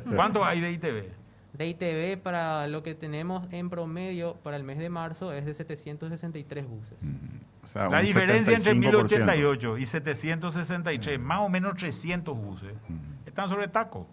[0.15, 1.24] ¿Cuánto hay de ITV?
[1.58, 5.54] De ITV para lo que tenemos en promedio para el mes de marzo es de
[5.54, 6.98] 763 buses.
[7.02, 11.24] Mm, la diferencia entre 1088 y 763, mm.
[11.24, 13.28] más o menos 300 buses, mm.
[13.28, 14.08] están sobre taco.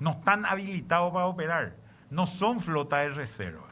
[0.00, 1.74] No están habilitados para operar.
[2.10, 3.68] No son flota de reserva.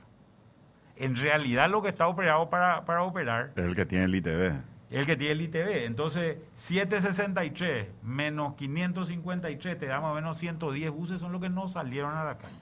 [0.96, 3.52] En realidad lo que está operado para, para operar...
[3.54, 5.84] Es el que tiene el ITV el que tiene el ITV.
[5.84, 11.68] Entonces, 763 menos 553 te da más o menos 110 buses, son los que no
[11.68, 12.56] salieron a la calle.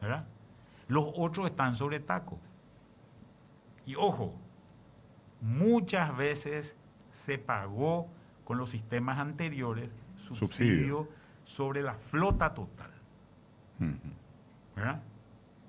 [0.00, 0.24] ¿Verdad?
[0.88, 2.38] Los otros están sobre taco.
[3.86, 4.34] Y ojo,
[5.40, 6.76] muchas veces
[7.10, 8.08] se pagó
[8.44, 11.08] con los sistemas anteriores subsidio,
[11.44, 12.90] sobre la flota total.
[14.74, 15.02] ¿Verdad?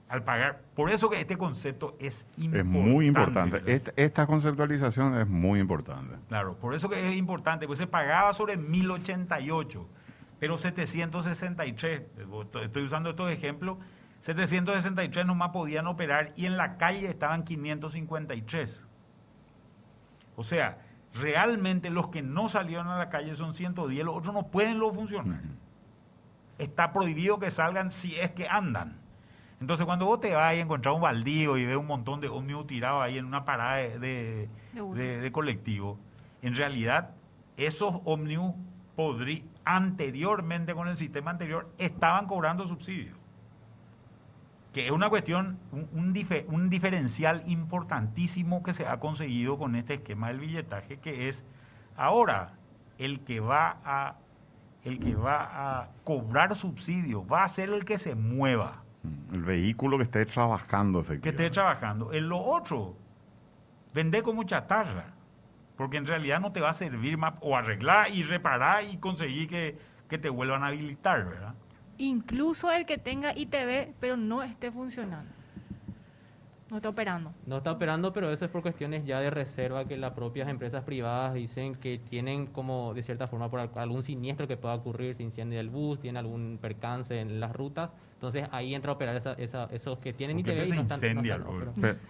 [0.09, 0.61] Al pagar.
[0.75, 2.59] Por eso que este concepto es importante.
[2.59, 3.91] Es muy importante.
[3.95, 6.15] Esta, conceptualización es muy importante.
[6.29, 9.87] Claro, por eso que es importante, pues se pagaba sobre 1088,
[10.39, 12.01] pero 763,
[12.61, 13.77] estoy usando estos ejemplos,
[14.21, 18.83] 763 nomás podían operar y en la calle estaban 553.
[20.35, 20.79] O sea,
[21.13, 24.93] realmente los que no salieron a la calle son 110, los otros no pueden lo
[24.93, 25.41] funcionar.
[26.57, 29.06] Está prohibido que salgan si es que andan.
[29.59, 32.67] Entonces, cuando vos te vas a encontrar un baldío y ves un montón de ómnibus
[32.67, 35.97] tirados ahí en una parada de, de, colectivo,
[36.43, 37.11] en realidad,
[37.57, 38.53] esos ómnibus
[39.65, 43.17] anteriormente con el sistema anterior, estaban cobrando subsidios.
[44.73, 46.13] Que es una cuestión, un,
[46.47, 51.43] un diferencial importantísimo que se ha conseguido con este esquema del billetaje, que es
[51.95, 52.53] ahora
[52.97, 54.15] el que va a
[54.83, 58.83] el que va a cobrar subsidios va a ser el que se mueva
[59.33, 62.13] el vehículo que esté trabajando, Que esté trabajando.
[62.13, 62.95] En lo otro,
[63.93, 65.13] vende como chatarra,
[65.75, 69.47] porque en realidad no te va a servir más, o arreglar y reparar y conseguir
[69.47, 69.77] que,
[70.09, 71.55] que te vuelvan a habilitar, ¿verdad?
[71.97, 75.36] Incluso el que tenga ITV, pero no esté funcionando.
[76.69, 77.33] No está operando.
[77.45, 80.83] No está operando, pero eso es por cuestiones ya de reserva que las propias empresas
[80.83, 85.23] privadas dicen que tienen como, de cierta forma, por algún siniestro que pueda ocurrir, se
[85.23, 87.95] incendia el bus, tiene algún percance en las rutas.
[88.15, 90.97] Entonces ahí entra a operar esa, esos que tienen ITV y no están...
[90.97, 91.39] Incendia,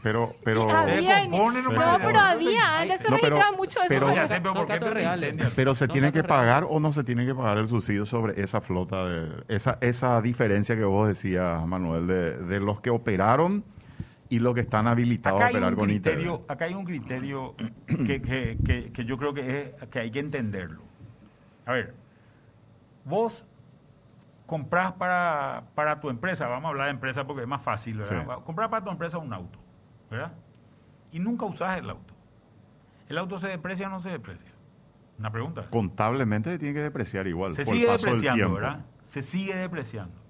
[0.01, 3.89] pero, pero, no, pero había, antes se registraba mucho eso.
[3.89, 5.35] Pero, son casos reales.
[5.55, 8.61] Pero se tiene que pagar o no se tiene que pagar el subsidio sobre esa
[8.61, 13.63] flota, de, esa, esa diferencia que vos decías, Manuel, de, de los que operaron
[14.29, 17.55] y los que están habilitados a operar con criterio, Acá hay un criterio
[17.87, 20.81] que, que, que, yo creo que, es, que hay que entenderlo.
[21.65, 21.93] A ver,
[23.05, 23.45] vos
[24.45, 28.39] compras para, para tu empresa, vamos a hablar de empresa porque es más fácil, ¿verdad?
[28.43, 29.59] Compras para tu empresa un auto,
[30.09, 30.33] ¿verdad?
[31.11, 32.13] Y nunca usas el auto.
[33.07, 34.51] ¿El auto se deprecia o no se deprecia?
[35.17, 35.67] Una pregunta.
[35.69, 37.55] Contablemente se tiene que depreciar igual.
[37.55, 38.85] Se sigue depreciando, ¿verdad?
[39.05, 40.26] Se sigue depreciando.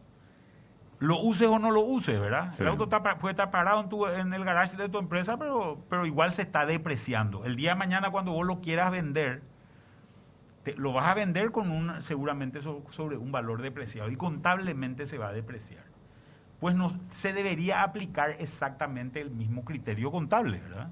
[0.99, 2.59] Lo uses o no lo uses, ¿verdad?
[2.59, 6.07] El auto puede estar parado en, tu, en el garage de tu empresa, pero, pero
[6.07, 7.45] igual se está depreciando.
[7.45, 9.43] El día de mañana cuando vos lo quieras vender,
[10.75, 15.27] lo vas a vender con un, seguramente sobre un valor depreciado y contablemente se va
[15.27, 15.83] a depreciar.
[16.59, 20.89] Pues no, se debería aplicar exactamente el mismo criterio contable, ¿verdad?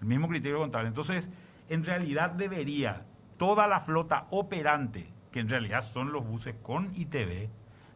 [0.00, 0.88] El mismo criterio contable.
[0.88, 1.30] Entonces,
[1.68, 3.04] en realidad debería
[3.36, 7.48] toda la flota operante, que en realidad son los buses con ITV,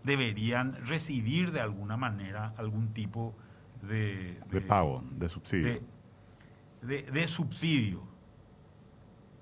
[0.03, 3.35] deberían recibir de alguna manera algún tipo
[3.83, 4.39] de...
[4.51, 5.81] De, pago, de subsidio.
[6.83, 8.03] De, subsidio.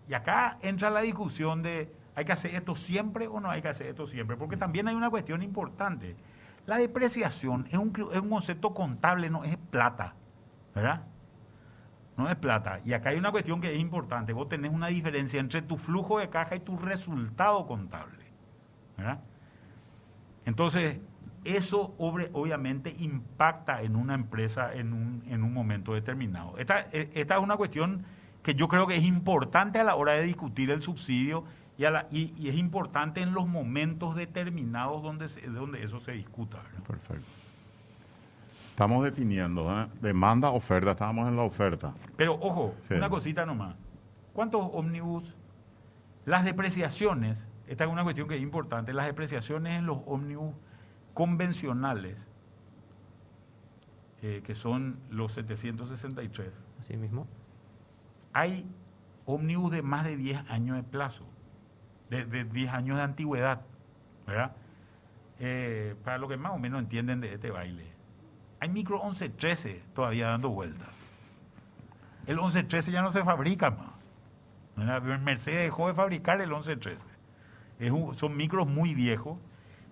[0.08, 3.68] Y acá entra la discusión de, ¿hay que hacer esto siempre o no hay que
[3.68, 4.36] hacer esto siempre?
[4.36, 6.16] Porque también hay una cuestión importante.
[6.66, 10.14] La depreciación es un, es un concepto contable, no es plata,
[10.74, 11.02] ¿verdad?
[12.18, 12.80] no es plata.
[12.84, 14.32] Y acá hay una cuestión que es importante.
[14.32, 18.26] Vos tenés una diferencia entre tu flujo de caja y tu resultado contable.
[20.48, 20.96] Entonces,
[21.44, 26.56] eso obviamente impacta en una empresa en un, en un momento determinado.
[26.56, 28.06] Esta, e, esta, es una cuestión
[28.42, 31.44] que yo creo que es importante a la hora de discutir el subsidio
[31.76, 31.84] y,
[32.38, 36.62] y, es importante en los momentos determinados donde, donde eso se discuta.
[36.86, 37.26] Perfecto.
[38.70, 39.86] Estamos definiendo, ¿eh?
[40.00, 41.92] demanda, oferta, estamos en la oferta.
[42.16, 43.74] Pero ojo, una cosita nomás.
[44.32, 45.34] ¿Cuántos ómnibus?
[46.24, 50.54] Las depreciaciones, esta es una cuestión que es importante, las depreciaciones en los ómnibus
[51.14, 52.26] convencionales,
[54.22, 56.52] eh, que son los 763.
[56.80, 57.26] Así mismo.
[58.32, 58.66] Hay
[59.26, 61.24] ómnibus de más de 10 años de plazo,
[62.10, 63.62] de, 10 años de antigüedad,
[64.26, 64.52] ¿verdad?
[65.40, 67.98] Eh, para lo que más o menos entienden de este baile
[68.60, 70.88] hay micro 1113 todavía dando vueltas.
[72.26, 75.02] El 1113 ya no se fabrica más.
[75.20, 77.02] Mercedes dejó de fabricar el 1113.
[78.12, 79.38] Son micros muy viejos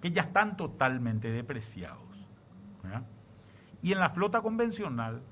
[0.00, 2.26] que ya están totalmente depreciados.
[3.82, 5.22] Y en la flota convencional,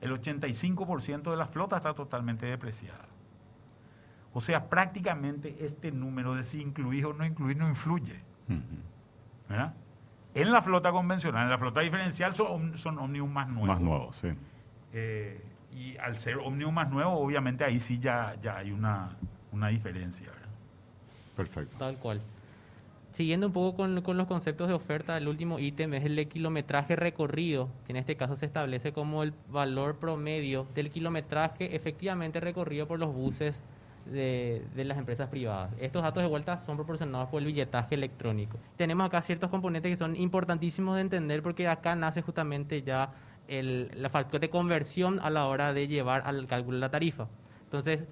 [0.00, 3.06] el 85% de la flota está totalmente depreciada.
[4.32, 8.22] O sea, prácticamente este número de si incluir o no incluir no influye.
[9.48, 9.74] ¿verdad?
[10.34, 13.68] En la flota convencional, en la flota diferencial son, son ómnibus más nuevos.
[13.68, 14.28] Más nuevos, sí.
[14.92, 19.16] Eh, y al ser ómnibus más nuevo, obviamente ahí sí ya, ya hay una,
[19.52, 20.30] una diferencia.
[21.36, 21.76] Perfecto.
[21.78, 22.20] Tal cual.
[23.12, 27.68] Siguiendo un poco con, los conceptos de oferta, el último ítem es el kilometraje recorrido,
[27.86, 33.00] que en este caso se establece como el valor promedio del kilometraje efectivamente recorrido por
[33.00, 33.60] los buses
[34.06, 35.72] de, las empresas privadas.
[35.80, 38.58] Estos datos de vuelta son proporcionados por el billetaje electrónico.
[38.76, 43.12] Tenemos acá ciertos componentes que son importantísimos de entender porque acá nace justamente ya
[43.48, 47.26] el, la factor de conversión a la hora de llevar al cálculo de la tarifa.
[47.64, 48.06] Entonces,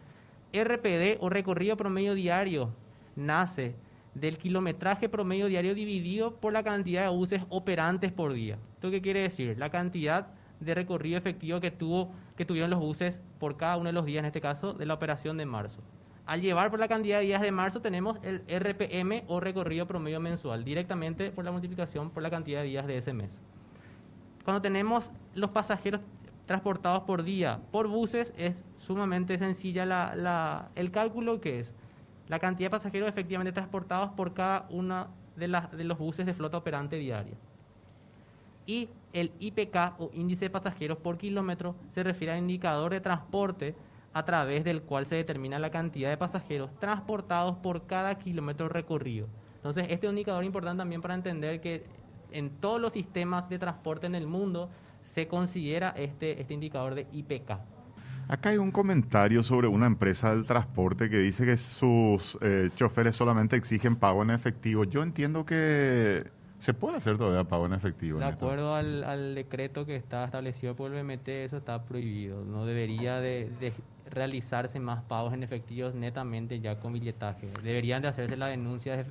[0.52, 2.70] RPD o recorrido promedio diario
[3.18, 3.74] nace
[4.14, 8.58] del kilometraje promedio diario dividido por la cantidad de buses operantes por día.
[8.74, 9.58] ¿Esto qué quiere decir?
[9.58, 10.28] La cantidad
[10.60, 14.20] de recorrido efectivo que, tuvo, que tuvieron los buses por cada uno de los días,
[14.20, 15.82] en este caso, de la operación de marzo.
[16.26, 20.20] Al llevar por la cantidad de días de marzo tenemos el RPM o recorrido promedio
[20.20, 23.40] mensual, directamente por la multiplicación por la cantidad de días de ese mes.
[24.44, 26.00] Cuando tenemos los pasajeros
[26.44, 31.74] transportados por día por buses, es sumamente sencilla la, el cálculo que es
[32.28, 36.34] la cantidad de pasajeros efectivamente transportados por cada uno de, las, de los buses de
[36.34, 37.34] flota operante diaria.
[38.66, 43.74] Y el IPK o índice de pasajeros por kilómetro se refiere al indicador de transporte
[44.12, 49.26] a través del cual se determina la cantidad de pasajeros transportados por cada kilómetro recorrido.
[49.56, 51.84] Entonces, este es un indicador importante también para entender que
[52.30, 54.68] en todos los sistemas de transporte en el mundo
[55.02, 57.58] se considera este, este indicador de IPK.
[58.28, 63.16] Acá hay un comentario sobre una empresa del transporte que dice que sus eh, choferes
[63.16, 64.84] solamente exigen pago en efectivo.
[64.84, 68.18] Yo entiendo que Se puede hacer todavía pago en efectivo.
[68.18, 72.44] De acuerdo al, decreto que está establecido por el BMT, eso está prohibido.
[72.44, 73.72] No debería de,
[74.10, 77.48] realizarse más pagos en efectivos netamente ya con billetaje.
[77.62, 79.06] Deberían de hacerse las denuncias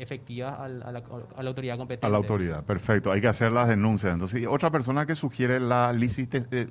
[0.00, 1.02] efectivas a la,
[1.36, 2.06] autoridad competente.
[2.06, 3.12] A la autoridad, perfecto.
[3.12, 4.12] Hay que hacer las denuncias.
[4.12, 6.68] Entonces, otra persona que sugiere la eh,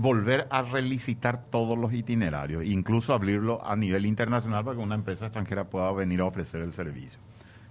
[0.00, 5.26] volver a relicitar todos los itinerarios, incluso abrirlo a nivel internacional para que una empresa
[5.26, 7.20] extranjera pueda venir a ofrecer el servicio.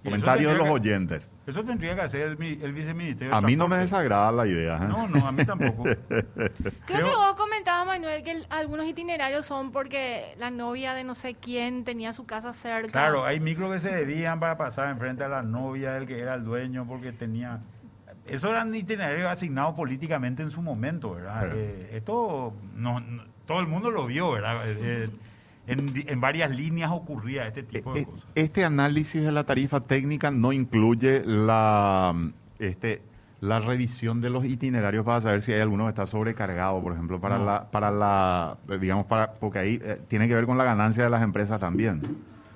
[0.04, 1.30] Comentarios de los oyentes.
[1.46, 3.34] Eso tendría que hacer el, el viceministerio.
[3.34, 4.76] A mí no me desagrada la idea.
[4.76, 4.86] ¿eh?
[4.86, 5.84] No, no, a mí tampoco.
[6.08, 11.34] Creo que vos comentabas, Manuel, que algunos itinerarios son porque la novia de no sé
[11.34, 12.92] quién tenía su casa cerca.
[12.92, 16.34] Claro, hay micros que se debían para pasar enfrente a la novia del que era
[16.34, 17.60] el dueño porque tenía...
[18.26, 21.50] Eso eran itinerarios asignados políticamente en su momento, ¿verdad?
[21.54, 23.02] Eh, esto no,
[23.46, 24.62] todo el mundo lo vio, ¿verdad?
[24.66, 25.08] Eh,
[25.66, 28.26] en, varias líneas ocurría este tipo de e, e, cosas.
[28.34, 32.14] Este análisis de la tarifa técnica no incluye la,
[32.58, 33.02] este,
[33.40, 37.20] la revisión de los itinerarios para saber si hay alguno que está sobrecargado, por ejemplo,
[37.20, 41.04] para la, para la, digamos, para, porque ahí eh, tiene que ver con la ganancia
[41.04, 42.02] de las empresas también.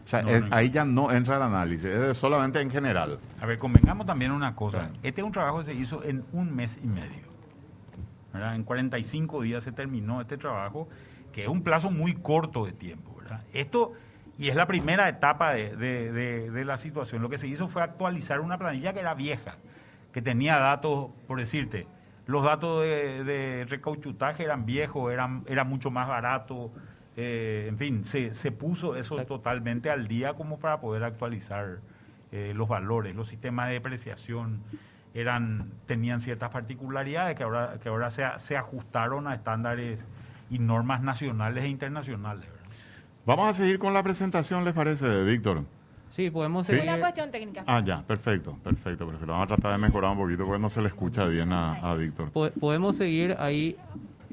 [0.05, 3.19] O sea, ahí ya no entra el análisis, es solamente en general.
[3.43, 4.91] A ver, convengamos también una cosa.
[5.03, 7.29] Este es un trabajo que se hizo en un mes y medio.
[8.33, 10.89] En 45 días se terminó este trabajo
[11.39, 13.15] que es un plazo muy corto de tiempo.
[13.15, 13.43] ¿verdad?
[13.53, 13.93] Esto,
[14.37, 18.59] y es la primera etapa de, la situación, lo que se hizo fue actualizar una
[18.59, 19.55] planilla que era vieja,
[20.13, 21.87] que tenía datos, por decirte,
[22.27, 26.73] los datos de, recauchutaje eran viejos, eran, era mucho más barato,
[27.17, 31.79] eh, en fin, se, se puso eso totalmente al día como para poder actualizar
[32.33, 34.65] eh, los valores, los sistemas de depreciación
[35.15, 40.05] eran tenían ciertas particularidades que ahora que ahora se, se ajustaron a estándares
[40.51, 42.47] y normas nacionales e internacionales.
[43.27, 45.65] Vamos a seguir con la presentación, ¿les parece, Víctor?
[46.11, 46.85] Sí, podemos seguir.
[46.85, 47.65] Una cuestión técnica.
[47.67, 49.33] Ah, ya, perfecto, perfecto, perfecto.
[49.33, 52.31] Vamos a tratar de mejorar un poquito porque no se le escucha bien a, Víctor.
[52.33, 53.77] podemos seguir ahí,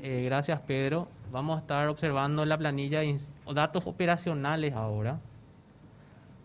[0.02, 1.10] eh, gracias Pedro.
[1.32, 3.20] Vamos a estar observando la planilla de
[3.54, 5.20] datos operacionales ahora.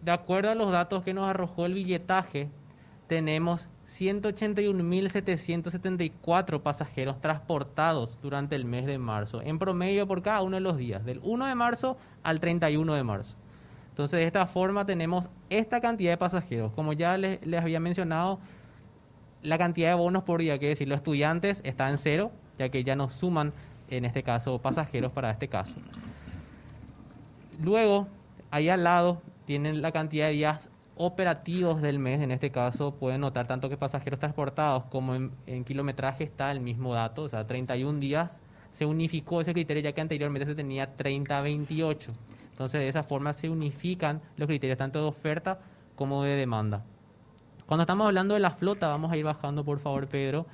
[0.02, 2.48] De acuerdo a los datos que nos arrojó el billetaje,
[3.06, 10.60] tenemos 181.774 pasajeros transportados durante el mes de marzo, en promedio por cada uno de
[10.60, 13.36] los días, del 1 de marzo al 31 de marzo.
[13.90, 16.72] Entonces, de esta forma tenemos esta cantidad de pasajeros.
[16.72, 18.38] Como ya les, había mencionado,
[19.42, 22.82] la cantidad de bonos por día, que decir, los estudiantes está en cero, ya que
[22.84, 23.52] ya nos suman,
[23.90, 25.76] en este caso, pasajeros para este caso.
[27.62, 28.08] Luego,
[28.50, 30.69] ahí al lado tienen la cantidad de días
[31.02, 36.24] operativos del mes, en este caso, pueden notar tanto que pasajeros transportados como en, kilometraje
[36.24, 38.42] está el mismo dato, o sea, 31 días.
[38.72, 42.10] Se unificó ese criterio ya que anteriormente se tenía 30-28.
[42.50, 45.60] Entonces, de esa forma se unifican los criterios tanto de oferta
[45.96, 46.84] como de demanda.
[47.64, 50.44] Cuando estamos hablando de la flota, vamos a ir bajando, por favor, Pedro.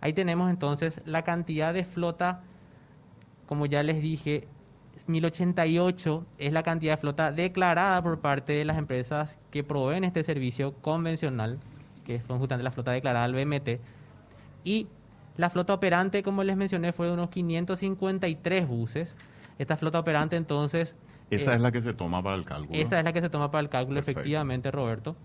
[0.00, 2.40] Ahí tenemos entonces la cantidad de flota,
[3.46, 4.48] como ya les dije,
[5.06, 10.22] 1088 es la cantidad de flota declarada por parte de las empresas que proveen este
[10.22, 11.58] servicio convencional,
[12.04, 13.80] que es justamente la flota declarada al BMT.
[14.64, 14.86] Y
[15.36, 19.16] la flota operante, como les mencioné, fue de unos 553 buses.
[19.58, 20.96] Esta flota operante entonces...
[21.30, 22.78] Esa eh, es la que se toma para el cálculo.
[22.78, 25.16] Esa es la que se toma para el cálculo, efectivamente, Roberto.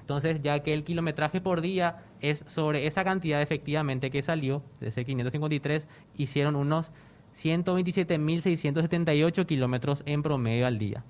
[0.00, 4.88] Entonces, ya que el kilometraje por día es sobre esa cantidad efectivamente que salió, de
[4.88, 6.92] ese 553, hicieron unos
[7.36, 11.04] 127.678 kilómetros en promedio al día.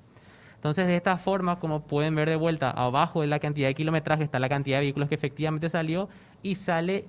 [0.56, 4.24] Entonces, de esta forma, como pueden ver de vuelta, abajo de la cantidad de kilometraje
[4.24, 6.08] está la cantidad de vehículos que efectivamente salió
[6.42, 7.04] y sale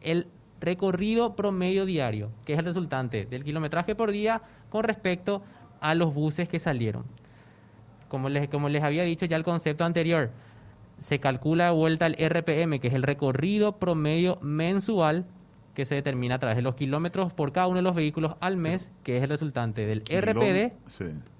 [0.00, 0.26] el
[0.60, 5.42] recorrido promedio diario, que es el resultante del kilometraje por día con respecto
[5.80, 7.04] a los buses que salieron.
[8.08, 10.30] Como les, como les había dicho ya el concepto anterior,
[11.02, 15.26] se calcula de vuelta el RPM, que es el recorrido promedio mensual
[15.74, 18.56] que se determina a través de los kilómetros por cada uno de los vehículos al
[18.56, 20.72] mes, que es el resultante del RPD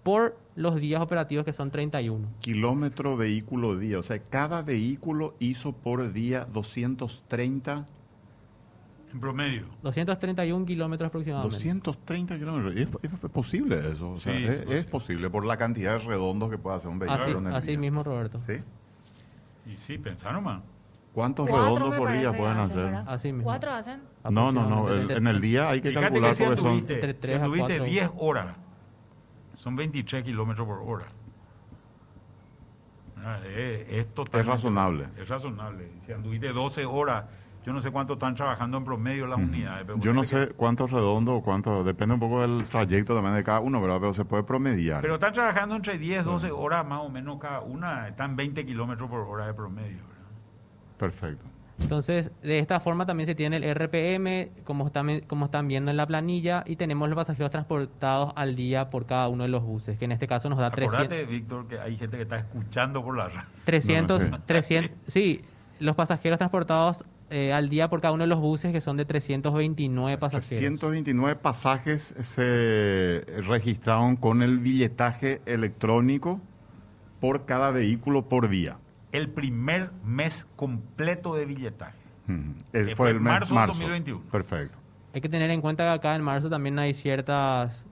[0.03, 2.27] por los días operativos que son 31.
[2.40, 7.87] Kilómetro vehículo día, o sea, cada vehículo hizo por día 230
[9.12, 9.66] en promedio.
[9.83, 11.57] 231 kilómetros aproximadamente.
[11.57, 12.77] 230 kilómetros.
[13.03, 14.12] ¿Es, posible eso?
[14.12, 17.55] O sea, es, posible por la cantidad de redondos que puede hacer un vehículo.
[17.55, 18.40] Así, mismo, Roberto.
[18.47, 18.55] Sí.
[19.71, 20.62] Y sí, pensaron más.
[21.12, 22.94] ¿Cuántos redondos por día pueden hacer?
[23.07, 23.44] Así mismo.
[23.44, 24.01] ¿Cuatro hacen?
[24.31, 24.92] No, no, no.
[24.92, 26.79] en el día hay que calcular porque son...
[26.79, 28.57] Entre 3 si 10 horas,
[29.57, 31.07] son 23 kilómetros por hora.
[33.25, 35.06] Ah, es, es, es razonable.
[35.17, 35.88] Es razonable.
[36.04, 37.25] Si anduviste 12 horas,
[37.65, 39.87] yo no sé cuánto están trabajando en promedio las unidades.
[39.98, 43.81] yo no sé cuántos redondos, cuánto, depende un poco del trayecto también de cada uno,
[43.81, 43.98] ¿verdad?
[44.00, 45.00] pero se puede promediar.
[45.00, 49.08] Pero están trabajando entre 10, 12 horas más o menos cada una, están 20 kilómetros
[49.08, 50.12] por hora de promedio.
[51.03, 51.44] Perfecto.
[51.81, 55.96] Entonces, de esta forma también se tiene el RPM, como están, como están viendo en
[55.96, 59.98] la planilla, y tenemos los pasajeros transportados al día por cada uno de los buses,
[59.98, 61.29] que en este caso nos da Acordate, 300...
[61.29, 63.48] Víctor, que hay gente que está escuchando por la radio.
[63.65, 65.40] 300, 300, sí,
[65.81, 69.05] los pasajeros transportados eh, al día por cada uno de los buses, que son de
[69.05, 70.48] 329 pasajeros.
[70.48, 76.40] 329 pasajes se registraron con el billetaje electrónico
[77.19, 78.77] por cada vehículo por día
[79.13, 81.98] el primer mes completo de billetaje.
[82.96, 84.23] fue, el marzo, de 2021.
[84.31, 84.79] Perfecto.
[85.15, 87.85] Hay que tener en cuenta que acá en marzo también hay ciertas,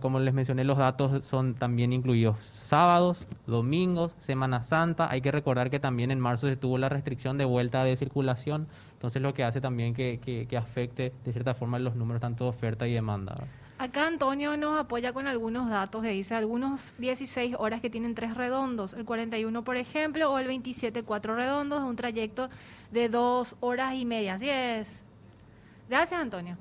[0.00, 5.10] como les mencioné, los datos son también incluidos sábados, domingos, Semana Santa.
[5.10, 8.68] Hay que recordar que también en marzo se tuvo la restricción de vuelta de circulación,
[8.94, 12.50] entonces lo que hace también que, que afecte de cierta forma los números tanto de
[12.50, 13.36] oferta y demanda.
[13.80, 18.92] Acá Antonio nos apoya con algunos datos, dice algunos 16 horas que tienen tres redondos,
[18.92, 22.50] el 41 por ejemplo, o el 27 cuatro redondos, un trayecto
[22.90, 25.00] de dos horas y media, así es.
[25.88, 26.58] Gracias Antonio.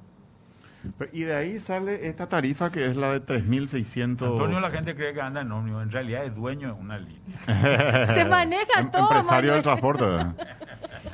[1.11, 4.11] Y de ahí sale esta tarifa que es la de 3.600.
[4.11, 8.05] Antonio, la gente cree que anda en ómnibus, en realidad es dueño de una línea.
[8.15, 9.01] Se maneja em, todo.
[9.01, 10.05] Empresario del transporte.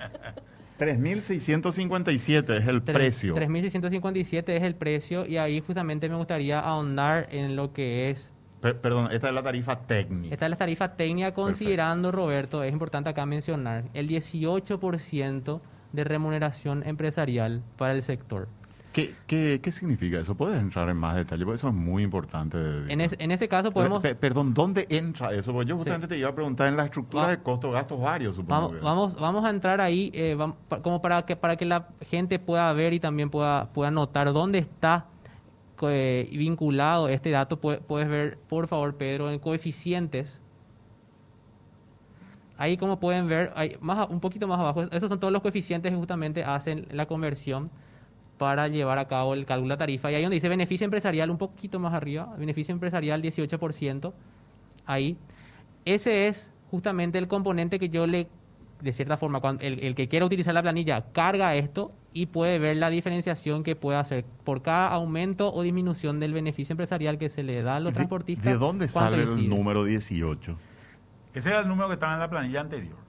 [0.79, 3.33] 3.657 es el precio.
[3.33, 8.31] 3.657 es el precio y ahí justamente me gustaría ahondar en lo que es...
[8.61, 10.33] perdón, esta es la tarifa técnica.
[10.33, 15.61] Esta es la tarifa técnica considerando, Roberto, es importante acá mencionar, el 18%
[15.93, 18.49] de remuneración empresarial para el sector.
[18.95, 20.35] ¿Qué, qué, qué significa eso?
[20.35, 21.43] ¿Puedes entrar en más detalle?
[21.43, 22.57] Porque eso es muy importante.
[22.87, 24.01] En, en ese caso podemos...
[24.01, 25.51] perdón, ¿dónde entra eso?
[25.51, 28.69] Porque yo justamente te iba a preguntar en la estructura de costos, gastos varios, supongo.
[28.69, 30.37] Vamos, vamos, vamos, a entrar ahí eh,
[30.81, 34.59] como para que, para que la gente pueda ver y también pueda, pueda notar dónde
[34.59, 35.07] está
[35.81, 37.59] eh, vinculado este dato.
[37.59, 40.41] Puedes ver, por favor, Pedro, en coeficientes
[42.57, 45.91] ahí como pueden ver, hay más, un poquito más abajo, esos son todos los coeficientes
[45.91, 47.69] que justamente hacen la conversión
[48.37, 50.11] para llevar a cabo el cálculo de tarifa.
[50.11, 54.13] Y ahí donde dice beneficio empresarial, un poquito más arriba, beneficio empresarial 18%,
[54.85, 55.17] ahí.
[55.85, 58.27] Ese es justamente el componente que yo le,
[58.81, 62.77] de cierta forma, cuando el, que quiera utilizar la planilla carga esto y puede ver
[62.77, 67.43] la diferenciación que puede hacer por cada aumento o disminución del beneficio empresarial que se
[67.43, 68.45] le da a los transportistas.
[68.45, 70.57] ¿De dónde sale el número 18?
[71.33, 73.04] Ese era el número que estaba en la planilla anterior.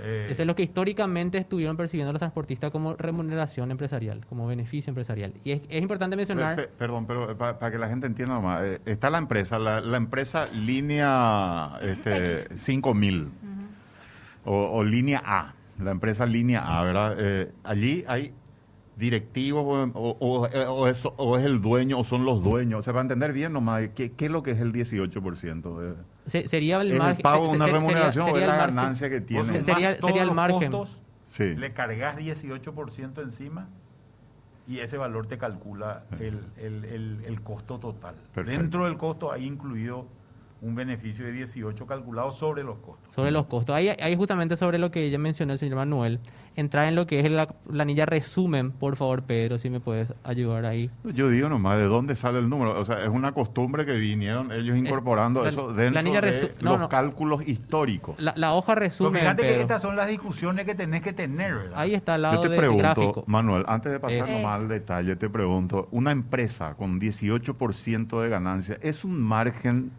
[0.00, 4.90] Eh, Eso es lo que históricamente estuvieron percibiendo los transportistas como remuneración empresarial, como beneficio
[4.90, 5.34] empresarial.
[5.44, 6.68] Y es, importante mencionar...
[6.78, 11.78] perdón, pero para, que la gente entienda más, eh, está la empresa, la, empresa línea
[11.82, 13.30] este, 5000
[14.44, 17.16] o, línea A, la empresa línea A, ¿verdad?
[17.18, 18.32] Eh, allí hay
[18.96, 20.46] directivos o, o,
[20.88, 22.80] es, o, es, el dueño o son los dueños.
[22.80, 25.96] O sea, para entender bien nomás, ¿qué, qué es lo que es el 18%?
[26.26, 27.22] De, sería el margen.
[27.22, 29.62] pago una remuneración o es la ganancia que tiene?
[29.62, 30.70] sería, sería el margen.
[30.70, 31.00] Costos,
[31.38, 33.68] Le cargas 18% encima
[34.66, 38.14] y ese valor te calcula el, el, el, el costo total.
[38.34, 40.06] Dentro del costo hay incluido
[40.62, 43.14] un beneficio de 18 calculado sobre los costos.
[43.14, 43.74] Sobre los costos.
[43.76, 46.20] Ahí, ahí justamente sobre lo que ya mencionó el señor Manuel,
[46.56, 50.64] entrar en lo que es la planilla resumen, por favor, Pedro, si me puedes ayudar
[50.64, 50.90] ahí.
[51.04, 52.78] Yo digo nomás, ¿de dónde sale el número?
[52.80, 58.16] O sea, es una costumbre que vinieron ellos incorporando eso dentro de los cálculos históricos.
[58.18, 61.78] La, hoja resumen, fíjate que estas son las discusiones que tenés que tener, ¿verdad?
[61.78, 65.28] Ahí está al lado Yo te pregunto, Manuel, antes de pasar nomás al detalle, te
[65.28, 69.90] pregunto, una empresa con 18% de ganancia, ¿es un margen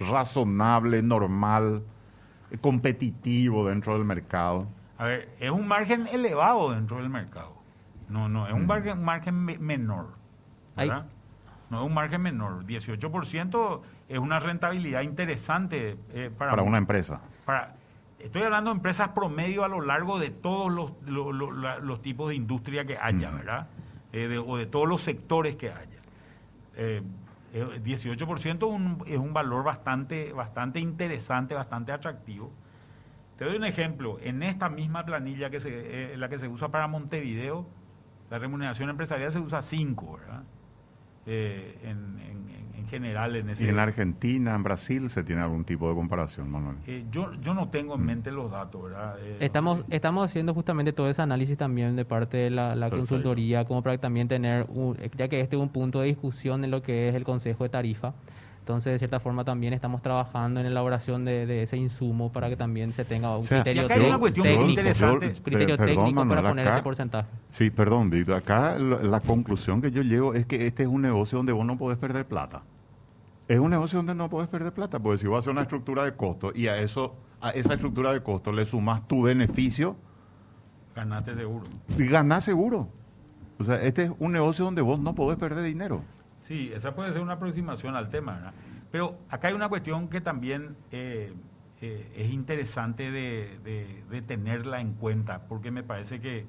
[0.00, 1.82] razonable, normal,
[2.60, 4.66] competitivo dentro del mercado?
[4.98, 7.54] A ver, es un margen elevado dentro del mercado.
[8.08, 10.08] No, no, es un margen, margen menor.
[10.76, 11.06] ¿verdad?
[11.70, 12.64] No es un margen menor.
[12.64, 17.20] 18% es una rentabilidad interesante eh, para, para una empresa.
[17.44, 17.74] Para,
[18.18, 22.84] estoy hablando de empresas promedio a lo largo de todos los, los, tipos de industria
[22.84, 23.66] que haya, ¿verdad?
[24.12, 25.98] Eh, o de todos los sectores que haya.
[26.76, 27.02] Eh,
[27.56, 32.52] 18% es un valor bastante, bastante interesante, bastante atractivo.
[33.38, 34.18] Te doy un ejemplo.
[34.20, 37.66] En esta misma planilla que se, eh, la que se usa para Montevideo,
[38.30, 40.42] la remuneración empresarial se usa 5, ¿verdad?
[41.26, 41.78] Eh,
[42.86, 43.64] general en ese...
[43.64, 46.76] ¿Y en Argentina, en Brasil, se tiene algún tipo de comparación, Manuel?
[46.86, 48.04] Eh, yo, yo no tengo en mm.
[48.04, 49.16] mente los datos, ¿verdad?
[49.20, 53.82] Eh, estamos, estamos haciendo justamente todo ese análisis también de parte de la, consultoría, como
[53.82, 54.66] para también tener,
[55.16, 57.70] ya que este es un punto de discusión en lo que es el Consejo de
[57.70, 58.14] Tarifa,
[58.66, 62.56] entonces, de cierta forma, también estamos trabajando en la elaboración de, ese insumo para que
[62.56, 64.20] también se tenga un criterio, técnico,
[65.44, 67.28] criterio técnico para poner este porcentaje.
[67.50, 68.34] Sí, perdón, Víctor.
[68.34, 71.78] Acá la, conclusión que yo llego es que este es un negocio donde vos no
[71.78, 72.62] podés perder plata.
[73.48, 76.04] Es un negocio donde no puedes perder plata, porque si vas a hacer una estructura
[76.04, 79.96] de costos y a eso a esa estructura de costo le sumas tu beneficio.
[80.94, 81.66] Ganaste seguro.
[81.96, 82.88] Y ganás seguro.
[83.58, 86.02] O sea, este es un negocio donde vos no podés perder dinero.
[86.40, 88.54] Sí, esa puede ser una aproximación al tema, ¿verdad?
[88.90, 91.32] Pero acá hay una cuestión que también eh,
[91.80, 96.46] eh, es interesante de, tenerla en cuenta, porque me parece que,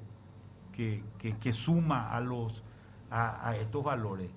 [0.72, 2.62] que, suma a, los,
[3.10, 4.30] a, estos valores.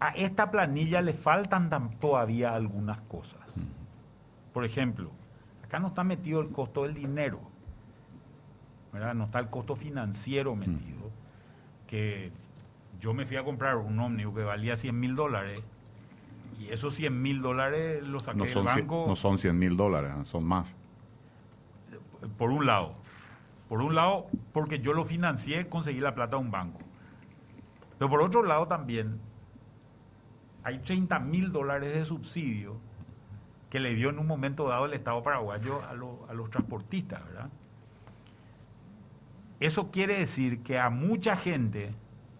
[0.00, 3.40] A esta planilla le faltan todavía algunas cosas.
[4.52, 5.10] Por ejemplo,
[5.64, 7.40] acá no está metido el costo del dinero,
[8.92, 9.14] ¿verdad?
[9.14, 11.10] no está el costo financiero metido,
[11.86, 12.30] que
[13.00, 15.62] yo me fui a comprar un ómnibus que valía 100 mil dólares
[16.58, 19.04] y esos 100 mil dólares los saqué no del banco.
[19.08, 20.74] no son 100 mil dólares, son más.
[22.36, 22.94] Por un lado.
[23.68, 26.80] Por un lado, porque yo lo financié, conseguí la plata a un banco.
[27.98, 29.20] Pero por otro lado también,
[30.64, 32.76] hay 30 mil dólares de subsidio
[33.70, 37.50] que le dio en un momento dado el Estado paraguayo a, a los transportistas, ¿verdad?
[39.60, 41.94] Eso quiere decir que a mucha gente,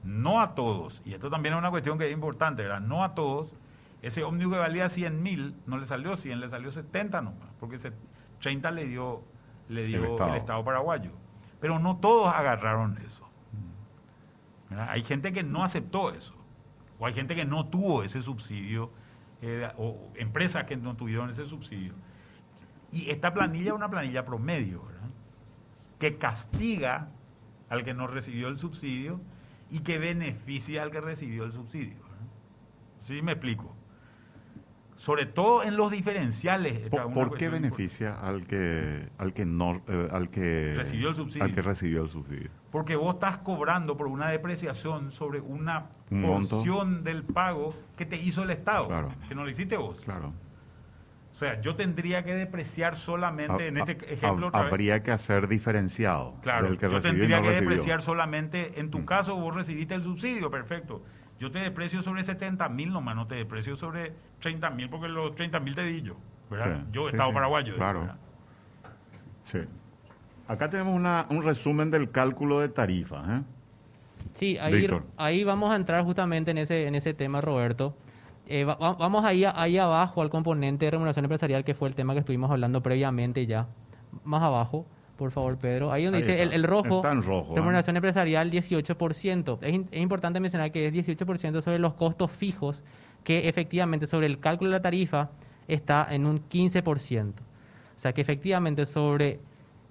[0.05, 2.81] no a todos, y esto también es una cuestión que es importante, ¿verdad?
[2.81, 3.55] No a todos,
[4.03, 7.77] ese ómnibus que valía 100 mil, no le salió 100, le salió 70 nomás, porque
[7.77, 7.93] ese
[8.41, 9.23] 30 le dio,
[9.69, 10.65] le dio el, Estado.
[10.65, 11.11] paraguayo.
[11.61, 13.29] Pero no todos agarraron eso.
[14.71, 16.35] Hay gente que no aceptó eso,
[16.99, 18.91] o hay gente que no tuvo ese subsidio,
[19.43, 21.95] eh, o empresas que no tuvieron ese subsidio.
[22.93, 25.09] Y esta planilla es una planilla promedio, ¿verdad?
[25.99, 27.09] que castiga
[27.69, 29.21] al que no recibió el subsidio
[29.71, 31.99] y que beneficia al que recibió el subsidio.
[33.01, 33.75] ¿Sí me explico?
[34.99, 36.91] sobre todo en los diferenciales.
[36.91, 41.45] ¿Por, qué beneficia al que al que no eh, al que recibió el subsidio?
[41.45, 42.51] Al que recibió el subsidio.
[42.71, 48.43] Porque vos estás cobrando por una depreciación sobre una porción del pago que te hizo
[48.43, 48.89] el Estado,
[49.29, 50.01] que no lo hiciste vos.
[50.03, 50.33] Claro.
[51.31, 54.51] O sea, yo tendría que depreciar solamente, en este ejemplo...
[54.53, 56.35] habría que hacer diferenciado.
[56.43, 59.05] Claro, yo tendría que depreciar solamente, en tu mm.
[59.05, 61.03] caso vos recibiste el subsidio, perfecto
[61.39, 65.35] yo te deprecio sobre 70 mil nomás, no te deprecio sobre 30 mil, porque los
[65.35, 66.17] 30 mil te di yo,
[66.51, 66.85] ¿verdad?
[66.91, 67.77] yo, Estado paraguayo.
[67.77, 68.09] Claro.
[69.45, 69.61] Sí.
[70.49, 73.23] Acá tenemos una, un resumen del cálculo de tarifa.
[73.29, 73.43] ¿eh?
[74.33, 74.89] Sí, ahí,
[75.19, 77.95] ahí vamos a entrar justamente en ese, en ese tema, Roberto.
[78.47, 82.21] Eh, vamos ahí, ahí abajo al componente de remuneración empresarial, que fue el tema que
[82.21, 83.67] estuvimos hablando previamente ya.
[84.25, 84.87] Más abajo.
[85.19, 85.93] Por favor, Pedro.
[85.93, 89.59] Ahí donde dice el, rojo, está en rojo, remuneración empresarial 18%.
[89.61, 92.85] Es, es, importante mencionar que es 18% sobre los costos fijos,
[93.25, 95.31] que efectivamente sobre el cálculo de la tarifa
[95.67, 97.33] está en un 15%.
[97.33, 99.41] O sea que efectivamente sobre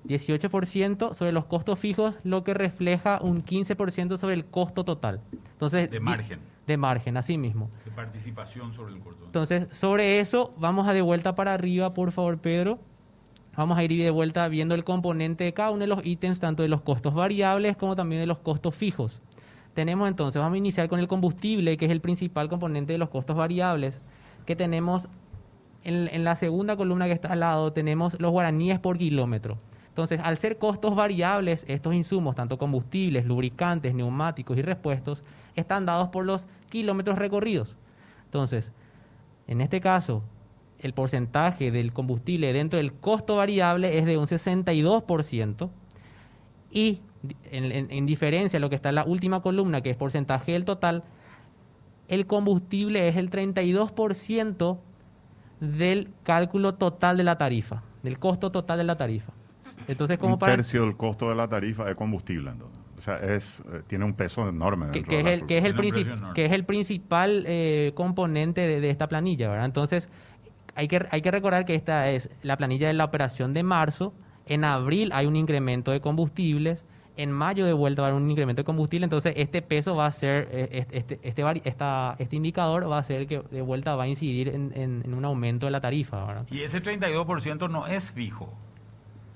[0.05, 5.21] 18% sobre los costos fijos, lo que refleja un 15% sobre el costo total.
[5.53, 6.39] Entonces, de margen.
[6.65, 7.69] De margen, así mismo.
[7.85, 9.25] De participación sobre el costo.
[9.25, 12.79] Entonces, sobre eso, vamos a de vuelta para arriba, por favor, Pedro.
[13.55, 16.61] Vamos a ir de vuelta viendo el componente de cada uno de los ítems, tanto
[16.61, 19.21] de los costos variables como también de los costos fijos.
[19.73, 23.09] Tenemos entonces, vamos a iniciar con el combustible, que es el principal componente de los
[23.09, 24.01] costos variables,
[24.45, 25.07] que tenemos
[25.83, 29.57] en, la segunda columna que está al lado, tenemos los guaraníes por kilómetro.
[29.97, 35.23] Entonces, al ser costos variables, estos insumos, tanto combustibles, lubricantes, neumáticos y repuestos,
[35.55, 37.75] están dados por los kilómetros recorridos.
[38.25, 38.71] Entonces,
[39.47, 40.21] en este caso,
[40.77, 45.69] el porcentaje del combustible dentro del costo variable es de un 62%
[46.69, 47.01] y
[47.49, 51.05] en, diferencia a lo que está en la última columna, que es porcentaje del total,
[52.07, 54.77] el combustible es el 32%
[55.59, 59.33] del cálculo total de la tarifa, del costo total de la tarifa.
[59.87, 62.51] Entonces, como un tercio del costo de la tarifa es combustible,
[62.97, 64.91] O sea, es, eh, tiene un peso enorme.
[64.91, 65.75] Que, es el, que, es el
[66.33, 69.65] que es el principal eh, componente de, de, esta planilla, ¿verdad?
[69.65, 70.09] Entonces,
[70.77, 74.13] hay que, hay que recordar que esta es la planilla de la operación de marzo.
[74.45, 76.85] En abril hay un incremento de combustibles.
[77.17, 79.05] En mayo de vuelta va a haber un incremento de combustible.
[79.05, 81.43] Entonces, este peso va a ser, eh, este, este,
[82.19, 85.71] este indicador va a ser que de vuelta va a incidir en, un aumento de
[85.71, 86.45] la tarifa.
[86.51, 88.53] Y ese 32% no es fijo.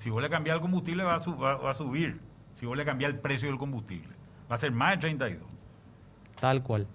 [0.01, 1.19] Si vos le cambias el combustible va a,
[1.57, 2.19] va a subir.
[2.55, 4.15] Si vos le cambias el precio del combustible.
[4.51, 5.43] Va a ser más de 32.
[6.39, 6.87] Tal cual.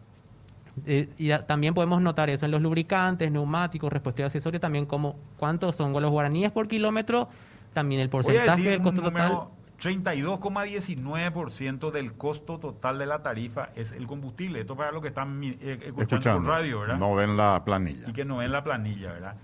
[0.85, 5.15] Eh, y también podemos notar eso en los lubricantes, neumáticos, repuestos de accesorios, también como
[5.37, 7.29] cuántos son los guaraníes por kilómetro,
[7.73, 9.39] también el porcentaje del costo total.
[9.81, 14.63] 32,19% del costo total de la tarifa es el combustible.
[14.63, 16.99] Esto para los que están eh, escuchando, por radio, ¿verdad?
[16.99, 18.11] No ven la planilla.
[18.11, 19.37] Y que no ven la planilla, ¿verdad?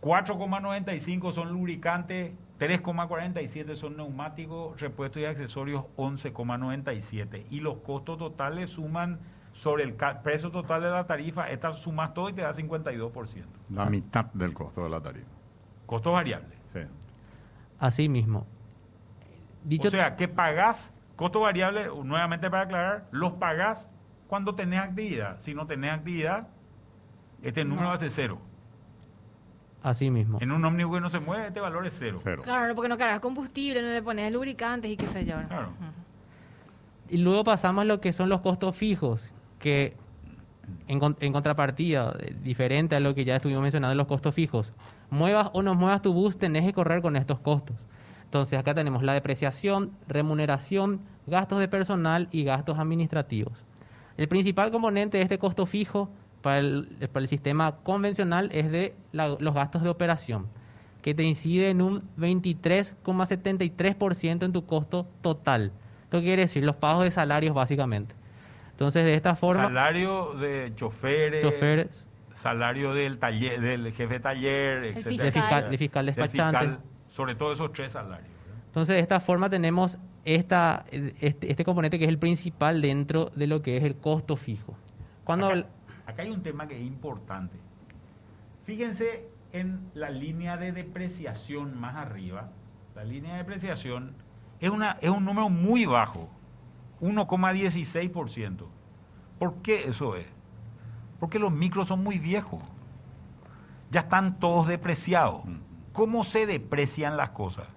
[0.00, 7.46] 4,95 son lubricantes, 3,47 son neumáticos, repuestos y accesorios, 11,97.
[7.50, 9.18] Y los costos totales suman
[9.52, 13.44] sobre el precio total de la tarifa, esta sumas todo y te da 52%.
[13.70, 15.26] La mitad del costo de la tarifa.
[15.86, 16.54] Costo variable.
[16.72, 16.80] Sí.
[17.78, 18.46] Así mismo.
[19.78, 23.88] o sea, que pagás, costo variable, nuevamente para aclarar, los pagás
[24.26, 25.38] cuando tenés actividad.
[25.38, 26.48] Si no tenés actividad,
[27.42, 28.38] este número va a ser cero.
[29.84, 30.38] Así mismo.
[30.40, 32.18] En un ómnibus que no se mueve, este valor es cero.
[32.42, 35.36] Claro, porque no cargas combustible, no le pones lubricantes y qué sé yo.
[35.46, 35.68] Claro.
[37.10, 39.94] Y luego pasamos a lo que son los costos fijos, que
[40.88, 44.72] en, en, contrapartida, eh, diferente a lo que ya estuvimos mencionando, los costos fijos.
[45.10, 47.76] Muevas o no muevas tu bus, tenés que correr con estos costos.
[48.24, 53.66] Entonces acá tenemos la depreciación, remuneración, gastos de personal y gastos administrativos.
[54.16, 56.08] El principal componente de este costo fijo
[56.44, 60.46] para el, para el sistema convencional es de los gastos de operación,
[61.02, 65.72] que te incide en un 23,73% en tu costo total.
[66.04, 68.14] Esto quiere decir los pagos de salarios básicamente.
[68.70, 69.64] Entonces, de esta forma...
[69.64, 75.32] Salario de choferes, choferes salario del taller, del jefe de taller, etc.
[75.32, 75.70] Fiscal.
[75.70, 76.76] De fiscal despachante.
[77.08, 78.28] sobre todo esos tres salarios.
[78.66, 83.46] Entonces, de esta forma tenemos esta, este, este, componente que es el principal dentro de
[83.46, 84.76] lo que es el costo fijo.
[85.22, 85.66] Cuando acá,
[86.22, 87.56] hay un tema que es importante.
[88.64, 92.50] Fíjense en la línea de depreciación más arriba.
[92.94, 94.14] La línea de depreciación
[94.60, 96.28] es, una, es un número muy bajo,
[97.00, 98.66] 1,16%.
[99.38, 100.26] ¿Por qué eso es?
[101.20, 102.62] Porque los micros son muy viejos.
[103.90, 105.42] Ya están todos depreciados.
[105.92, 107.68] ¿Cómo se deprecian las cosas?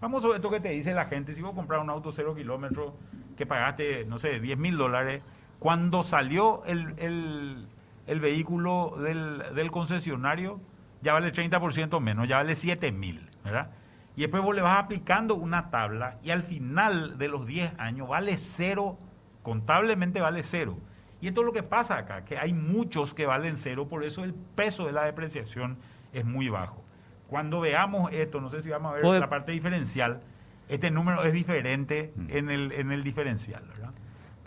[0.00, 1.34] Vamos a esto que te dice la gente.
[1.34, 2.92] Si vos compras un auto cero kilómetros
[3.36, 5.22] que pagaste, no sé, 10 mil dólares,
[5.58, 7.66] cuando salió el,
[8.06, 10.60] vehículo del, del, concesionario,
[11.02, 13.70] ya vale 30% menos, ya vale 7 mil, ¿verdad?
[14.16, 18.08] Y después vos le vas aplicando una tabla y al final de los 10 años
[18.08, 18.98] vale cero,
[19.42, 20.78] contablemente vale cero.
[21.20, 24.24] Y esto es lo que pasa acá, que hay muchos que valen cero, por eso
[24.24, 25.78] el peso de la depreciación
[26.12, 26.82] es muy bajo.
[27.28, 30.20] Cuando veamos esto, no sé si vamos a ver la parte diferencial,
[30.68, 32.26] este número es diferente mm.
[32.30, 33.92] en el, en el diferencial, ¿verdad?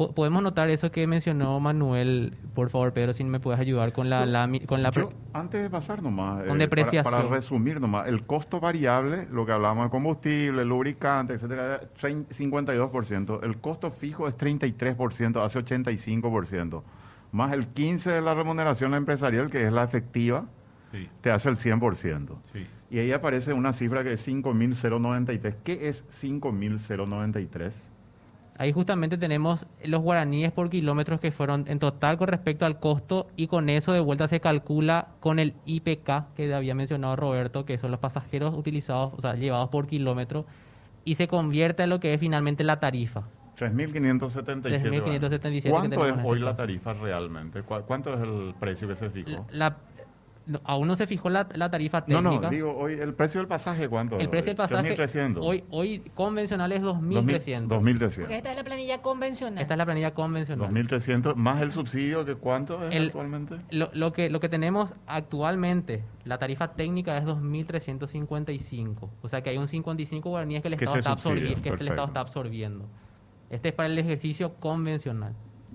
[0.07, 4.19] Podemos notar eso que mencionó Manuel, por favor, Pedro, si me puedes ayudar con la,
[4.65, 4.91] con la
[5.33, 7.03] antes de pasar nomás, con eh, depreciación.
[7.03, 13.57] Para, resumir nomás, el costo variable, lo que hablamos de combustible, lubricante, etcétera, 52%, el
[13.57, 16.81] costo fijo es 33%, hace 85%,
[17.31, 20.45] más el 15 de la remuneración empresarial que es la efectiva,
[21.21, 22.35] te hace el 100%.
[22.53, 22.65] Sí.
[22.91, 25.55] Y ahí aparece una cifra que es 5.093.
[25.63, 27.71] ¿Qué es 5.093?
[28.59, 33.29] Ahí justamente tenemos los guaraníes por kilómetros que fueron en total con respecto al costo
[33.37, 37.77] y con eso de vuelta se calcula con el IPK que había mencionado Roberto, que
[37.77, 40.45] son los pasajeros utilizados, o sea, llevados por kilómetro,
[41.05, 43.23] y se convierte en lo que es finalmente la tarifa.
[43.57, 45.69] 3.577.
[45.69, 47.63] ¿Cuánto es hoy la tarifa realmente?
[47.63, 49.47] ¿Cuánto es el precio que se fijó?
[49.51, 49.77] La,
[50.63, 52.21] aún no se fijó la, tarifa técnica.
[52.21, 54.17] No, no, digo, hoy el precio del pasaje, ¿cuánto?
[54.17, 55.39] El precio del pasaje, 2.300.
[55.41, 57.67] Hoy, hoy convencional es 2.300.
[57.67, 58.29] 2.300.
[58.29, 59.61] esta es la planilla convencional.
[59.61, 60.69] Esta es la planilla convencional.
[60.71, 63.57] 2.300, más el subsidio, que ¿cuánto es actualmente?
[63.69, 69.09] Lo, lo, que, lo que tenemos actualmente, la tarifa técnica es 2.355.
[69.21, 72.19] O sea que hay un 55 guaraníes que el Estado, está, que el Estado está
[72.21, 72.85] absorbiendo.
[73.49, 75.33] Este es para el ejercicio convencional.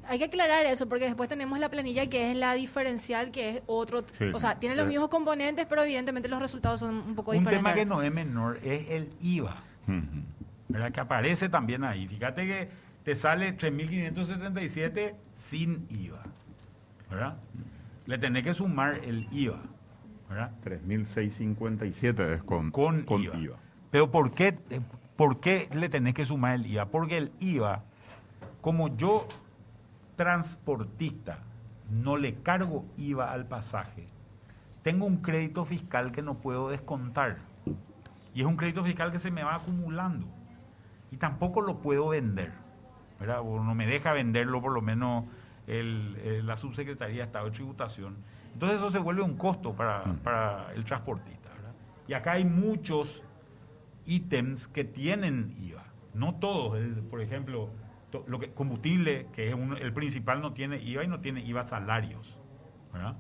[0.09, 3.62] Hay que aclarar eso porque después tenemos la planilla que es la diferencial, que es
[3.66, 7.59] otro, o sea, tiene los mismos componentes, pero evidentemente los resultados son un poco diferentes.
[7.59, 9.62] Un tema que no es menor es el IVA,
[10.68, 10.92] ¿verdad?
[10.92, 12.07] Que aparece también ahí.
[12.07, 12.68] Fíjate que
[13.05, 16.22] te sale 3.577 sin IVA,
[17.11, 17.36] ¿verdad?
[18.07, 19.61] Le tenés que sumar el IVA,
[20.28, 20.52] ¿verdad?
[20.64, 23.38] 3.657 es con, con, IVA.
[23.38, 23.57] IVA.
[23.90, 24.59] Pero ¿por qué,
[25.16, 26.86] ¿por qué le tenés que sumar el IVA?
[26.86, 27.84] Porque el IVA,
[28.61, 29.28] como yo
[30.16, 31.38] transportista
[31.90, 34.08] no le cargo IVA al pasaje,
[34.82, 37.38] tengo un crédito fiscal que no puedo descontar.
[38.34, 40.26] Y es un crédito fiscal que se me va acumulando.
[41.10, 42.52] Y tampoco lo puedo vender.
[43.18, 43.40] ¿verdad?
[43.40, 45.24] O no me deja venderlo por lo menos
[45.66, 48.16] la Subsecretaría de Estado de Tributación.
[48.52, 50.76] Entonces eso se vuelve un costo para, mm.
[50.76, 51.48] el transportista.
[52.06, 53.22] Y acá hay muchos
[54.04, 55.84] ítems que tienen IVA.
[56.12, 56.78] No todos.
[57.10, 57.70] por ejemplo,
[58.26, 62.38] lo que, combustible, que es el principal, no tiene IVA y no tiene IVA salarios.
[62.92, 63.16] ¿verdad?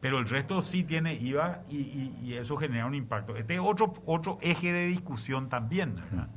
[0.00, 3.36] Pero el resto sí tiene IVA y, eso genera un impacto.
[3.36, 5.96] Este es otro, otro eje de discusión también.
[5.96, 6.28] ¿verdad?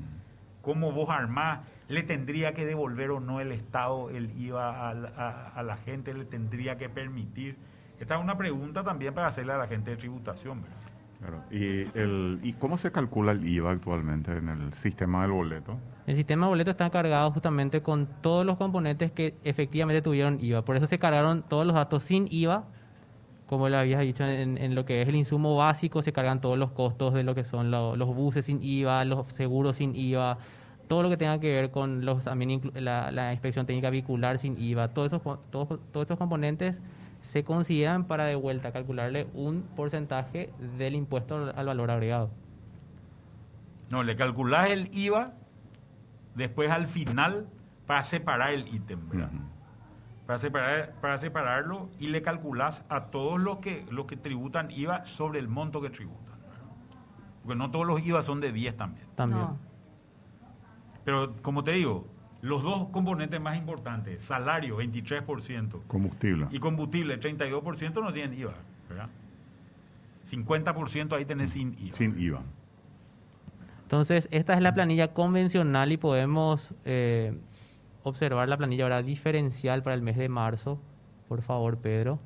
[0.61, 1.61] ¿Cómo vos armás?
[1.87, 6.13] ¿Le tendría que devolver o no el Estado el IVA a, la gente?
[6.13, 7.57] ¿Le tendría que permitir?
[7.99, 10.61] Esta es una pregunta también para hacerle a la gente de tributación.
[10.61, 10.77] ¿verdad?
[11.19, 11.43] Claro.
[11.51, 15.77] ¿Y, el, ¿Y cómo se calcula el IVA actualmente en el sistema del boleto?
[16.09, 20.65] El sistema boleto está cargado justamente con todos los componentes que efectivamente tuvieron IVA.
[20.65, 22.63] Por eso se cargaron todos los datos sin IVA
[23.45, 26.71] como le habías dicho, en, lo que es el insumo básico se cargan todos los
[26.71, 30.39] costos de lo que son los buses sin IVA, los seguros sin IVA,
[30.87, 34.87] todo lo que tenga que ver con los también la, inspección técnica vehicular sin IVA,
[34.87, 36.81] todos esos, todos, todos estos componentes
[37.21, 40.49] se consideran para de vuelta calcularle un porcentaje
[40.79, 42.31] del impuesto al valor agregado.
[43.91, 45.33] No, le calculás el IVA
[46.39, 47.47] después al final
[47.85, 48.99] para separar el ítem,
[50.25, 55.05] para, separar, para separarlo y le calculás a todos los que, los que tributan IVA
[55.05, 56.39] sobre el monto que tributan.
[57.43, 59.07] Porque no todos los IVA son de 10 también.
[59.15, 59.47] También.
[61.03, 62.07] Pero como te digo,
[62.41, 65.87] los dos componentes más importantes, salario 23%.
[65.87, 66.47] Combustible.
[66.51, 68.53] Y combustible 32% no tienen IVA.
[68.87, 69.09] ¿verdad?
[70.29, 71.95] 50% ahí tenés sin IVA.
[71.95, 72.43] Sin IVA.
[73.89, 77.35] Entonces, esta es la planilla convencional y podemos eh,
[78.03, 80.79] observar la planilla ahora diferencial para el mes de marzo.
[81.27, 82.19] Por favor, Pedro.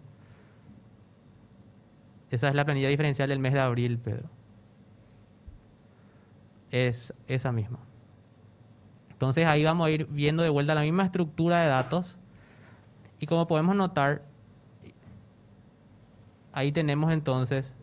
[2.32, 4.28] Esa es la planilla diferencial del mes de abril, Pedro.
[6.70, 7.80] Es esa misma.
[9.12, 12.18] Entonces ahí vamos a ir viendo de vuelta la misma estructura de datos.
[13.22, 14.24] Y como podemos notar,
[16.52, 17.74] ahí tenemos entonces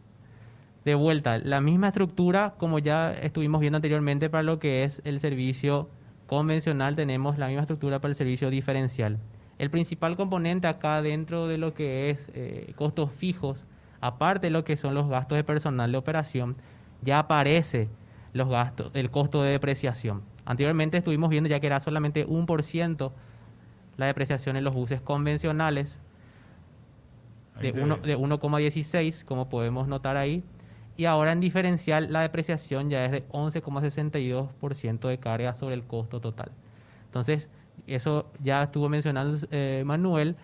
[0.85, 5.21] de vuelta la misma estructura como ya estuvimos viendo anteriormente para lo que es el
[5.21, 5.89] servicio
[6.27, 9.19] convencional tenemos la misma estructura para el servicio diferencial.
[9.59, 13.67] El principal componente acá dentro de lo que es eh, costos fijos,
[14.01, 16.57] aparte de lo que son los gastos de personal de operación,
[17.03, 17.89] ya aparece
[18.33, 20.23] los gastos, el costo de depreciación.
[20.45, 23.13] Anteriormente estuvimos viendo ya que era solamente un por ciento
[23.97, 25.99] la depreciación en los buses convencionales
[27.61, 30.45] de 1,16, como podemos notar ahí,
[31.01, 36.21] y ahora en diferencial la depreciación ya es de 11,62% de carga sobre el costo
[36.21, 36.53] total.
[37.07, 37.49] Entonces,
[37.87, 40.37] eso ya estuvo mencionando eh, Manuel,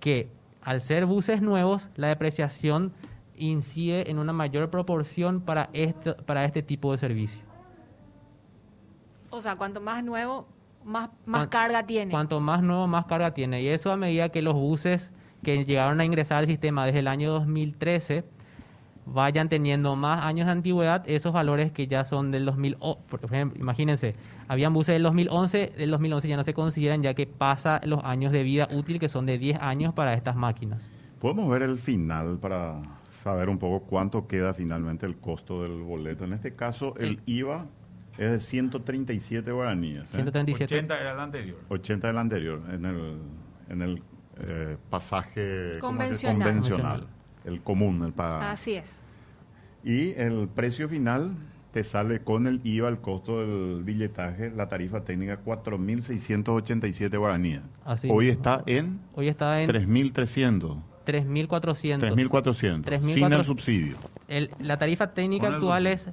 [0.00, 0.30] que
[0.62, 2.94] al ser buses nuevos, la depreciación
[3.36, 7.44] incide en una mayor proporción para este, para este tipo de servicio.
[9.28, 10.48] O sea, cuanto más nuevo,
[10.82, 12.10] más, más carga tiene.
[12.10, 13.60] Cuanto más nuevo, más carga tiene.
[13.60, 17.08] Y eso a medida que los buses que llegaron a ingresar al sistema desde el
[17.08, 18.24] año 2013
[19.12, 23.60] vayan teniendo más años de antigüedad, esos valores que ya son del 2000, por ejemplo,
[23.60, 24.14] imagínense,
[24.48, 28.32] habían buses del 2011, del 2011 ya no se consideran ya que pasa los años
[28.32, 30.90] de vida útil que son de 10 años para estas máquinas.
[31.20, 32.80] Podemos ver el final para
[33.10, 36.24] saber un poco cuánto queda finalmente el costo del boleto.
[36.24, 37.66] En este caso, el, IVA
[38.16, 40.10] es de 137 guaraníes.
[40.10, 40.74] 137.
[40.74, 41.58] 80 era el anterior.
[41.68, 43.18] 80 del anterior, en el,
[43.68, 44.02] en el
[44.38, 46.38] eh, pasaje convencional.
[46.38, 47.06] convencional,
[47.44, 48.42] el común, el pagado.
[48.42, 48.99] Así es.
[49.84, 51.36] Y el precio final
[51.72, 57.60] te sale con el IVA, el costo del billetaje, la tarifa técnica 4.687 guaraníes.
[57.84, 60.82] Así Hoy está en Hoy está en 3.300.
[61.06, 62.00] 3.400.
[62.00, 63.02] 3.400.
[63.02, 63.96] Sin el subsidio.
[64.58, 66.08] la tarifa técnica actual es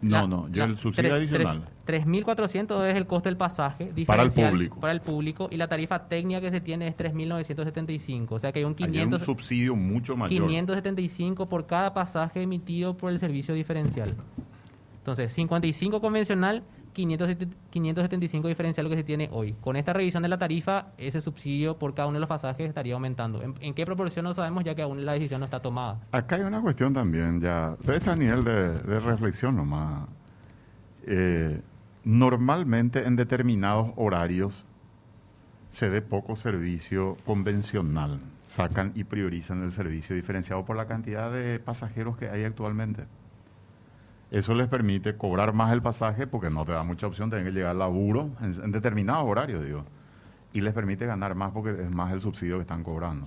[0.00, 1.62] no, no, yo el subsidio adicional.
[1.86, 4.80] 3.400 es el costo del pasaje para el público.
[4.80, 8.26] Para el público y la tarifa técnica que se tiene es 3.975.
[8.30, 10.46] O sea que hay un 500, un subsidio mucho mayor.
[10.46, 14.14] 575 por cada pasaje emitido por el servicio diferencial.
[14.98, 16.62] Entonces, 55 convencional
[16.92, 19.54] 575 diferencial que se tiene hoy.
[19.60, 22.94] Con esta revisión de la tarifa, ese subsidio por cada uno de los pasajes estaría
[22.94, 23.42] aumentando.
[23.42, 26.00] ¿En, qué proporción no sabemos ya que aún la decisión no está tomada?
[26.12, 30.08] Acá hay una cuestión también, ya, de este nivel de, reflexión nomás.
[31.06, 31.60] Eh,
[32.04, 34.66] normalmente en determinados horarios
[35.70, 38.20] se dé poco servicio convencional.
[38.44, 43.06] Sacan y priorizan el servicio diferenciado por la cantidad de pasajeros que hay actualmente.
[44.32, 47.52] Eso les permite cobrar más el pasaje porque no te da mucha opción, tener que
[47.52, 49.84] llegar al laburo en, determinados horarios, digo.
[50.54, 53.26] Y les permite ganar más porque es más el subsidio que están cobrando.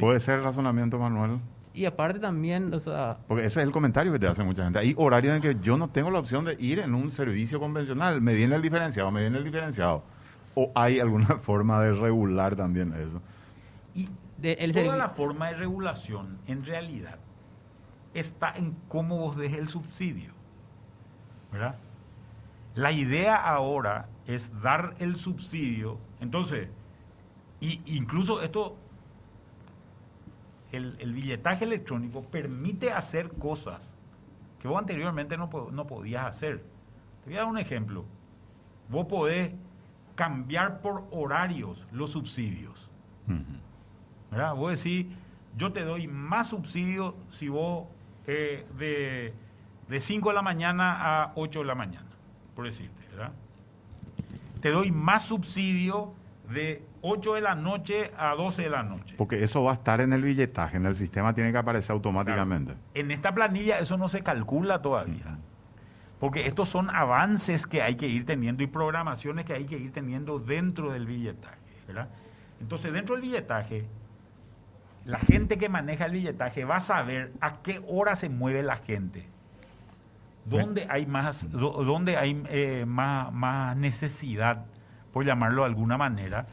[0.00, 1.40] ¿Puede ser el razonamiento, Manuel?
[1.74, 3.18] Y aparte también, o sea...
[3.28, 4.78] Porque ese es el comentario que te hace mucha gente.
[4.78, 8.22] Hay horarios en que yo no tengo la opción de ir en un servicio convencional.
[8.22, 10.04] Me viene el diferenciado, me viene el diferenciado.
[10.54, 13.20] ¿O hay alguna forma de regular también eso?
[13.94, 17.18] Y de, el Toda la forma de regulación, en realidad,
[18.14, 20.32] está en cómo vos dejes el subsidio.
[21.50, 21.76] ¿Verdad?
[22.74, 25.98] La idea ahora es dar el subsidio.
[26.20, 26.68] Entonces,
[27.60, 28.76] y incluso esto,
[30.72, 33.92] el, billetaje electrónico permite hacer cosas
[34.60, 36.64] que vos anteriormente no, no podías hacer.
[37.24, 38.04] Te voy a dar un ejemplo.
[38.88, 39.52] Vos podés
[40.14, 42.88] cambiar por horarios los subsidios.
[44.30, 44.54] ¿Verdad?
[44.54, 45.06] Vos decís,
[45.56, 47.86] yo te doy más subsidio si vos
[48.26, 49.34] eh, de,
[49.88, 52.10] de 5 de la mañana a 8 de la mañana,
[52.54, 53.32] por decirte, ¿verdad?
[54.60, 56.14] Te doy más subsidio
[56.48, 59.14] de 8 de la noche a 12 de la noche.
[59.18, 62.74] Porque eso va a estar en el billetaje, en el sistema tiene que aparecer automáticamente.
[62.94, 65.38] En esta planilla eso no se calcula todavía.
[66.20, 69.92] Porque estos son avances que hay que ir teniendo y programaciones que hay que ir
[69.92, 71.58] teniendo dentro del billetaje.
[71.88, 72.08] ¿verdad?
[72.60, 73.86] Entonces, dentro del billetaje,
[75.04, 78.76] la gente que maneja el billetaje va a saber a qué hora se mueve la
[78.76, 79.28] gente.
[80.44, 84.64] ¿Dónde hay más, dónde hay, eh, más, más necesidad
[85.12, 86.46] por llamarlo de alguna manera.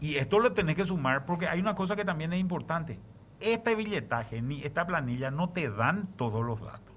[0.00, 2.98] Y esto lo tenés que sumar porque hay una cosa que también es importante.
[3.40, 6.94] Este billetaje ni esta planilla no te dan todos los datos.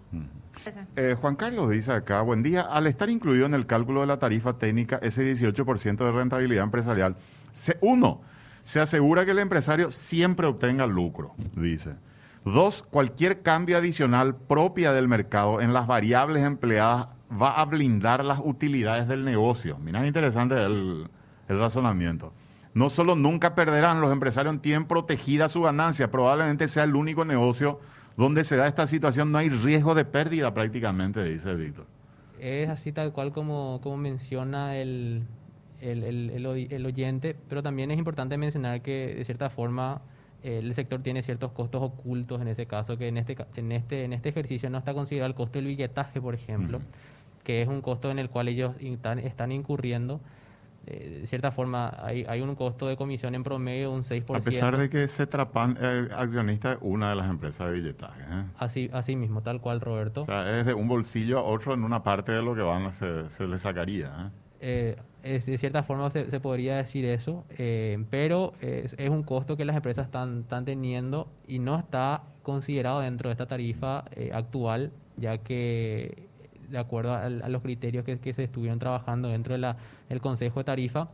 [0.96, 4.18] Eh, Juan Carlos dice acá, buen día, al estar incluido en el cálculo de la
[4.18, 7.16] tarifa técnica ese 18% de rentabilidad empresarial,
[7.52, 8.22] se, uno,
[8.68, 11.96] se asegura que el empresario siempre obtenga lucro, dice.
[12.44, 18.42] Dos, cualquier cambio adicional propia del mercado en las variables empleadas va a blindar las
[18.44, 19.78] utilidades del negocio.
[19.78, 21.08] Mira, es interesante el,
[21.48, 22.34] razonamiento.
[22.74, 27.80] No solo nunca perderán, los empresarios tienen protegida su ganancia, probablemente sea el único negocio
[28.18, 31.86] donde se da esta situación, no hay riesgo de pérdida prácticamente, dice Víctor.
[32.38, 35.24] Es así tal cual como menciona el,
[35.82, 40.02] el, oyente, pero también es importante mencionar que de cierta forma
[40.44, 44.14] el sector tiene ciertos costos ocultos en ese caso, que en este, en este, en
[44.14, 46.80] este ejercicio no está considerado el costo del billetaje, por ejemplo
[47.48, 50.20] que es un costo en el cual ellos están, incurriendo.
[50.86, 54.36] Eh, de cierta forma, hay, hay, un costo de comisión en promedio de un 6%.
[54.36, 58.22] A pesar de que se trapan eh, accionista es una de las empresas de billetaje.
[58.22, 58.44] ¿eh?
[58.58, 60.24] Así, así mismo, tal cual, Roberto.
[60.24, 62.92] O sea, es de un bolsillo a otro en una parte de lo que van
[62.92, 64.30] se, se le sacaría.
[65.36, 65.40] ¿Eh?
[65.46, 67.44] de cierta forma se, podría decir eso,
[68.10, 73.34] pero es, un costo que las empresas están, teniendo y no está considerado dentro de
[73.34, 76.28] esta tarifa actual, ya que
[76.70, 81.10] de acuerdo a, los criterios que, se estuvieron trabajando dentro del Consejo de Tarifa,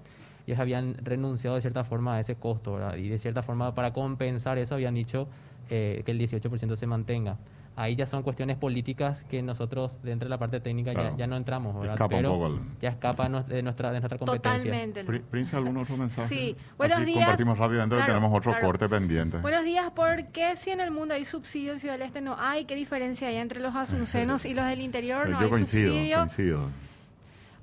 [0.46, 4.58] ellos habían renunciado de cierta forma a ese costo, Y de cierta forma, para compensar
[4.58, 5.28] eso, habían dicho
[5.70, 7.38] eh, que el 18% se mantenga
[7.76, 11.80] ahí ya son cuestiones políticas que nosotros dentro de la parte técnica ya, no entramos,
[11.80, 12.08] ¿verdad?
[12.10, 14.72] Pero ya escapa de nuestra, de nuestra competencia.
[14.72, 15.04] Totalmente.
[15.30, 16.28] Prince, ¿algún otro mensaje?
[16.28, 16.56] Sí.
[16.78, 17.20] Buenos días.
[17.20, 19.38] compartimos rápidamente porque tenemos otro corte pendiente.
[19.38, 19.92] Buenos días.
[19.92, 22.66] ¿Por qué si en el mundo hay subsidios y Ciudad del Este no hay?
[22.66, 25.30] ¿Qué diferencia hay entre los asuncenos y los del interior?
[25.30, 26.18] No Yo hay coincido, subsidio.
[26.18, 26.70] coincido.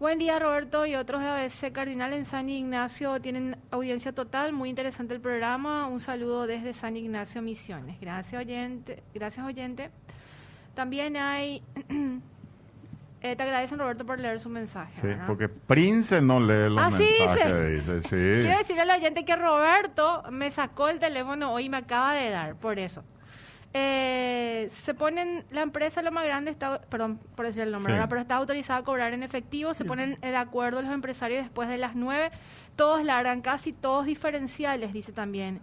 [0.00, 3.20] Buen día, Roberto y otros de ABC Cardinal en San Ignacio.
[3.20, 5.88] Tienen audiencia total, muy interesante el programa.
[5.88, 8.00] Un saludo desde San Ignacio Misiones.
[8.00, 9.02] Gracias, oyente.
[9.12, 9.90] Gracias, oyente.
[10.74, 11.62] También hay...
[13.22, 14.98] Eh, te agradecen, Roberto, por leer su mensaje.
[14.98, 17.86] Sí, porque Prince no lee los Así mensajes.
[17.86, 18.00] Dice.
[18.00, 18.40] Sí.
[18.40, 22.30] Quiero decirle al oyente que Roberto me sacó el teléfono hoy y me acaba de
[22.30, 23.04] dar, por eso.
[23.72, 28.20] Eh, se ponen, la empresa lo más grande está, perdón por decir el nombre, pero
[28.20, 31.94] está autorizada a cobrar en efectivo, se ponen de acuerdo los empresarios después de las
[31.94, 32.30] nueve,
[32.74, 35.60] todos la harán casi todos diferenciales, dice también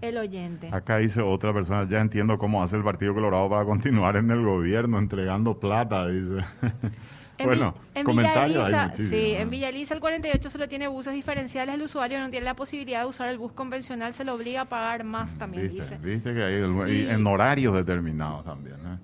[0.00, 0.68] el oyente.
[0.72, 4.42] Acá dice otra persona, ya entiendo cómo hace el Partido Colorado para continuar en el
[4.44, 6.44] gobierno, entregando plata, dice.
[7.42, 12.30] bueno, en comentarios Sí, en Villa el 48 solo tiene buses diferenciales, el usuario no
[12.30, 15.68] tiene la posibilidad de usar el bus convencional, se lo obliga a pagar más también,
[15.68, 15.98] dice.
[15.98, 18.98] Viste que hay en horarios determinados también, ¿eh?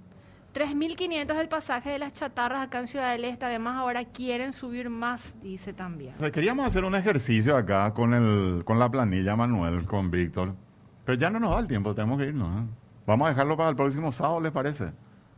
[0.55, 3.45] 3.500 el pasaje de las chatarras acá en Ciudad del Este.
[3.45, 6.15] Además, ahora quieren subir más, dice también.
[6.33, 10.55] queríamos hacer un ejercicio acá con, el, con la planilla, Manuel, con Víctor.
[11.05, 12.63] Pero ya no nos da el tiempo, tenemos que irnos.
[12.63, 12.67] ¿eh?
[13.07, 14.93] Vamos a dejarlo para el próximo sábado, ¿les parece?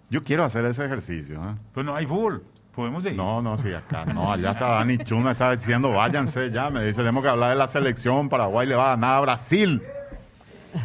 [0.09, 1.41] Yo quiero hacer ese ejercicio.
[1.43, 1.55] ¿eh?
[1.73, 2.43] Pues no hay fútbol.
[2.75, 3.15] Podemos ir.
[3.15, 4.05] No, no, sí, acá.
[4.07, 6.71] No, allá está Dani Chuna, está diciendo, váyanse ya.
[6.71, 8.29] Me dice, tenemos que hablar de la selección.
[8.29, 9.83] Paraguay le va a ganar a Brasil.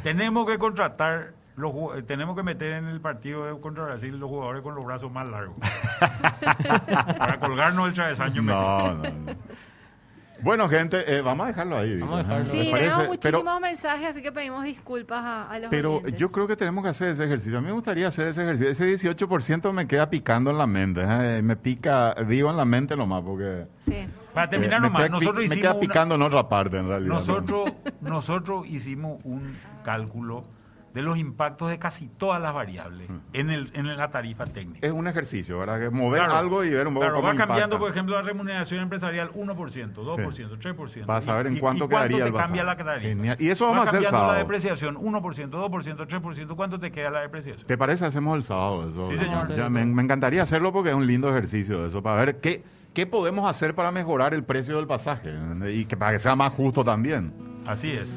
[0.03, 4.75] Tenemos que contratar eh, tenemos que meter en el partido contra Brasil los jugadores con
[4.75, 5.55] los brazos más largos.
[7.17, 8.43] para colgarnos el travesaño.
[8.43, 9.35] No, no, no.
[10.43, 11.99] Bueno, gente, eh, vamos a dejarlo ahí.
[12.43, 16.83] Sí, tenemos muchísimos mensajes, así que pedimos disculpas a, los Pero yo creo que tenemos
[16.83, 17.57] que hacer ese ejercicio.
[17.57, 18.71] A mí me gustaría hacer ese ejercicio.
[18.71, 21.01] Ese 18% me queda picando en la mente.
[21.03, 21.41] ¿eh?
[21.41, 23.65] Me pica, digo en la mente nomás, porque...
[23.87, 24.05] Sí.
[24.33, 25.55] Para terminar nomás, nosotros hicimos...
[25.55, 27.15] Me queda picando en otra parte, en realidad.
[27.15, 30.43] Nosotros, nosotros hicimos un cálculo
[30.97, 33.17] de los impactos de casi todas las variables mm.
[33.33, 34.79] en, el, en la tarifa técnica.
[34.87, 35.79] Es un ejercicio, ¿verdad?
[35.79, 39.31] Que mover algo y ver un poco claro, va cambiando, por ejemplo, la remuneración empresarial
[39.31, 41.05] 1%, 2%, 3%.
[41.05, 43.35] Para saber en cuánto y, quedaría cuánto te cambia la tarifa.
[43.37, 46.55] Y eso vamos va a hacer cambiando la depreciación 1%, 2%, 3%.
[46.55, 47.67] ¿Cuánto te queda la depreciación?
[47.67, 48.03] ¿Te parece?
[48.03, 49.11] Hacemos el sábado eso.
[49.11, 49.55] Sí, señor.
[49.55, 52.63] Ya, me, me, encantaría hacerlo porque es un lindo ejercicio eso, para ver qué,
[52.95, 55.31] qué podemos hacer para mejorar el precio del pasaje
[55.71, 57.31] y que para que sea más justo también.
[57.67, 58.09] Así es.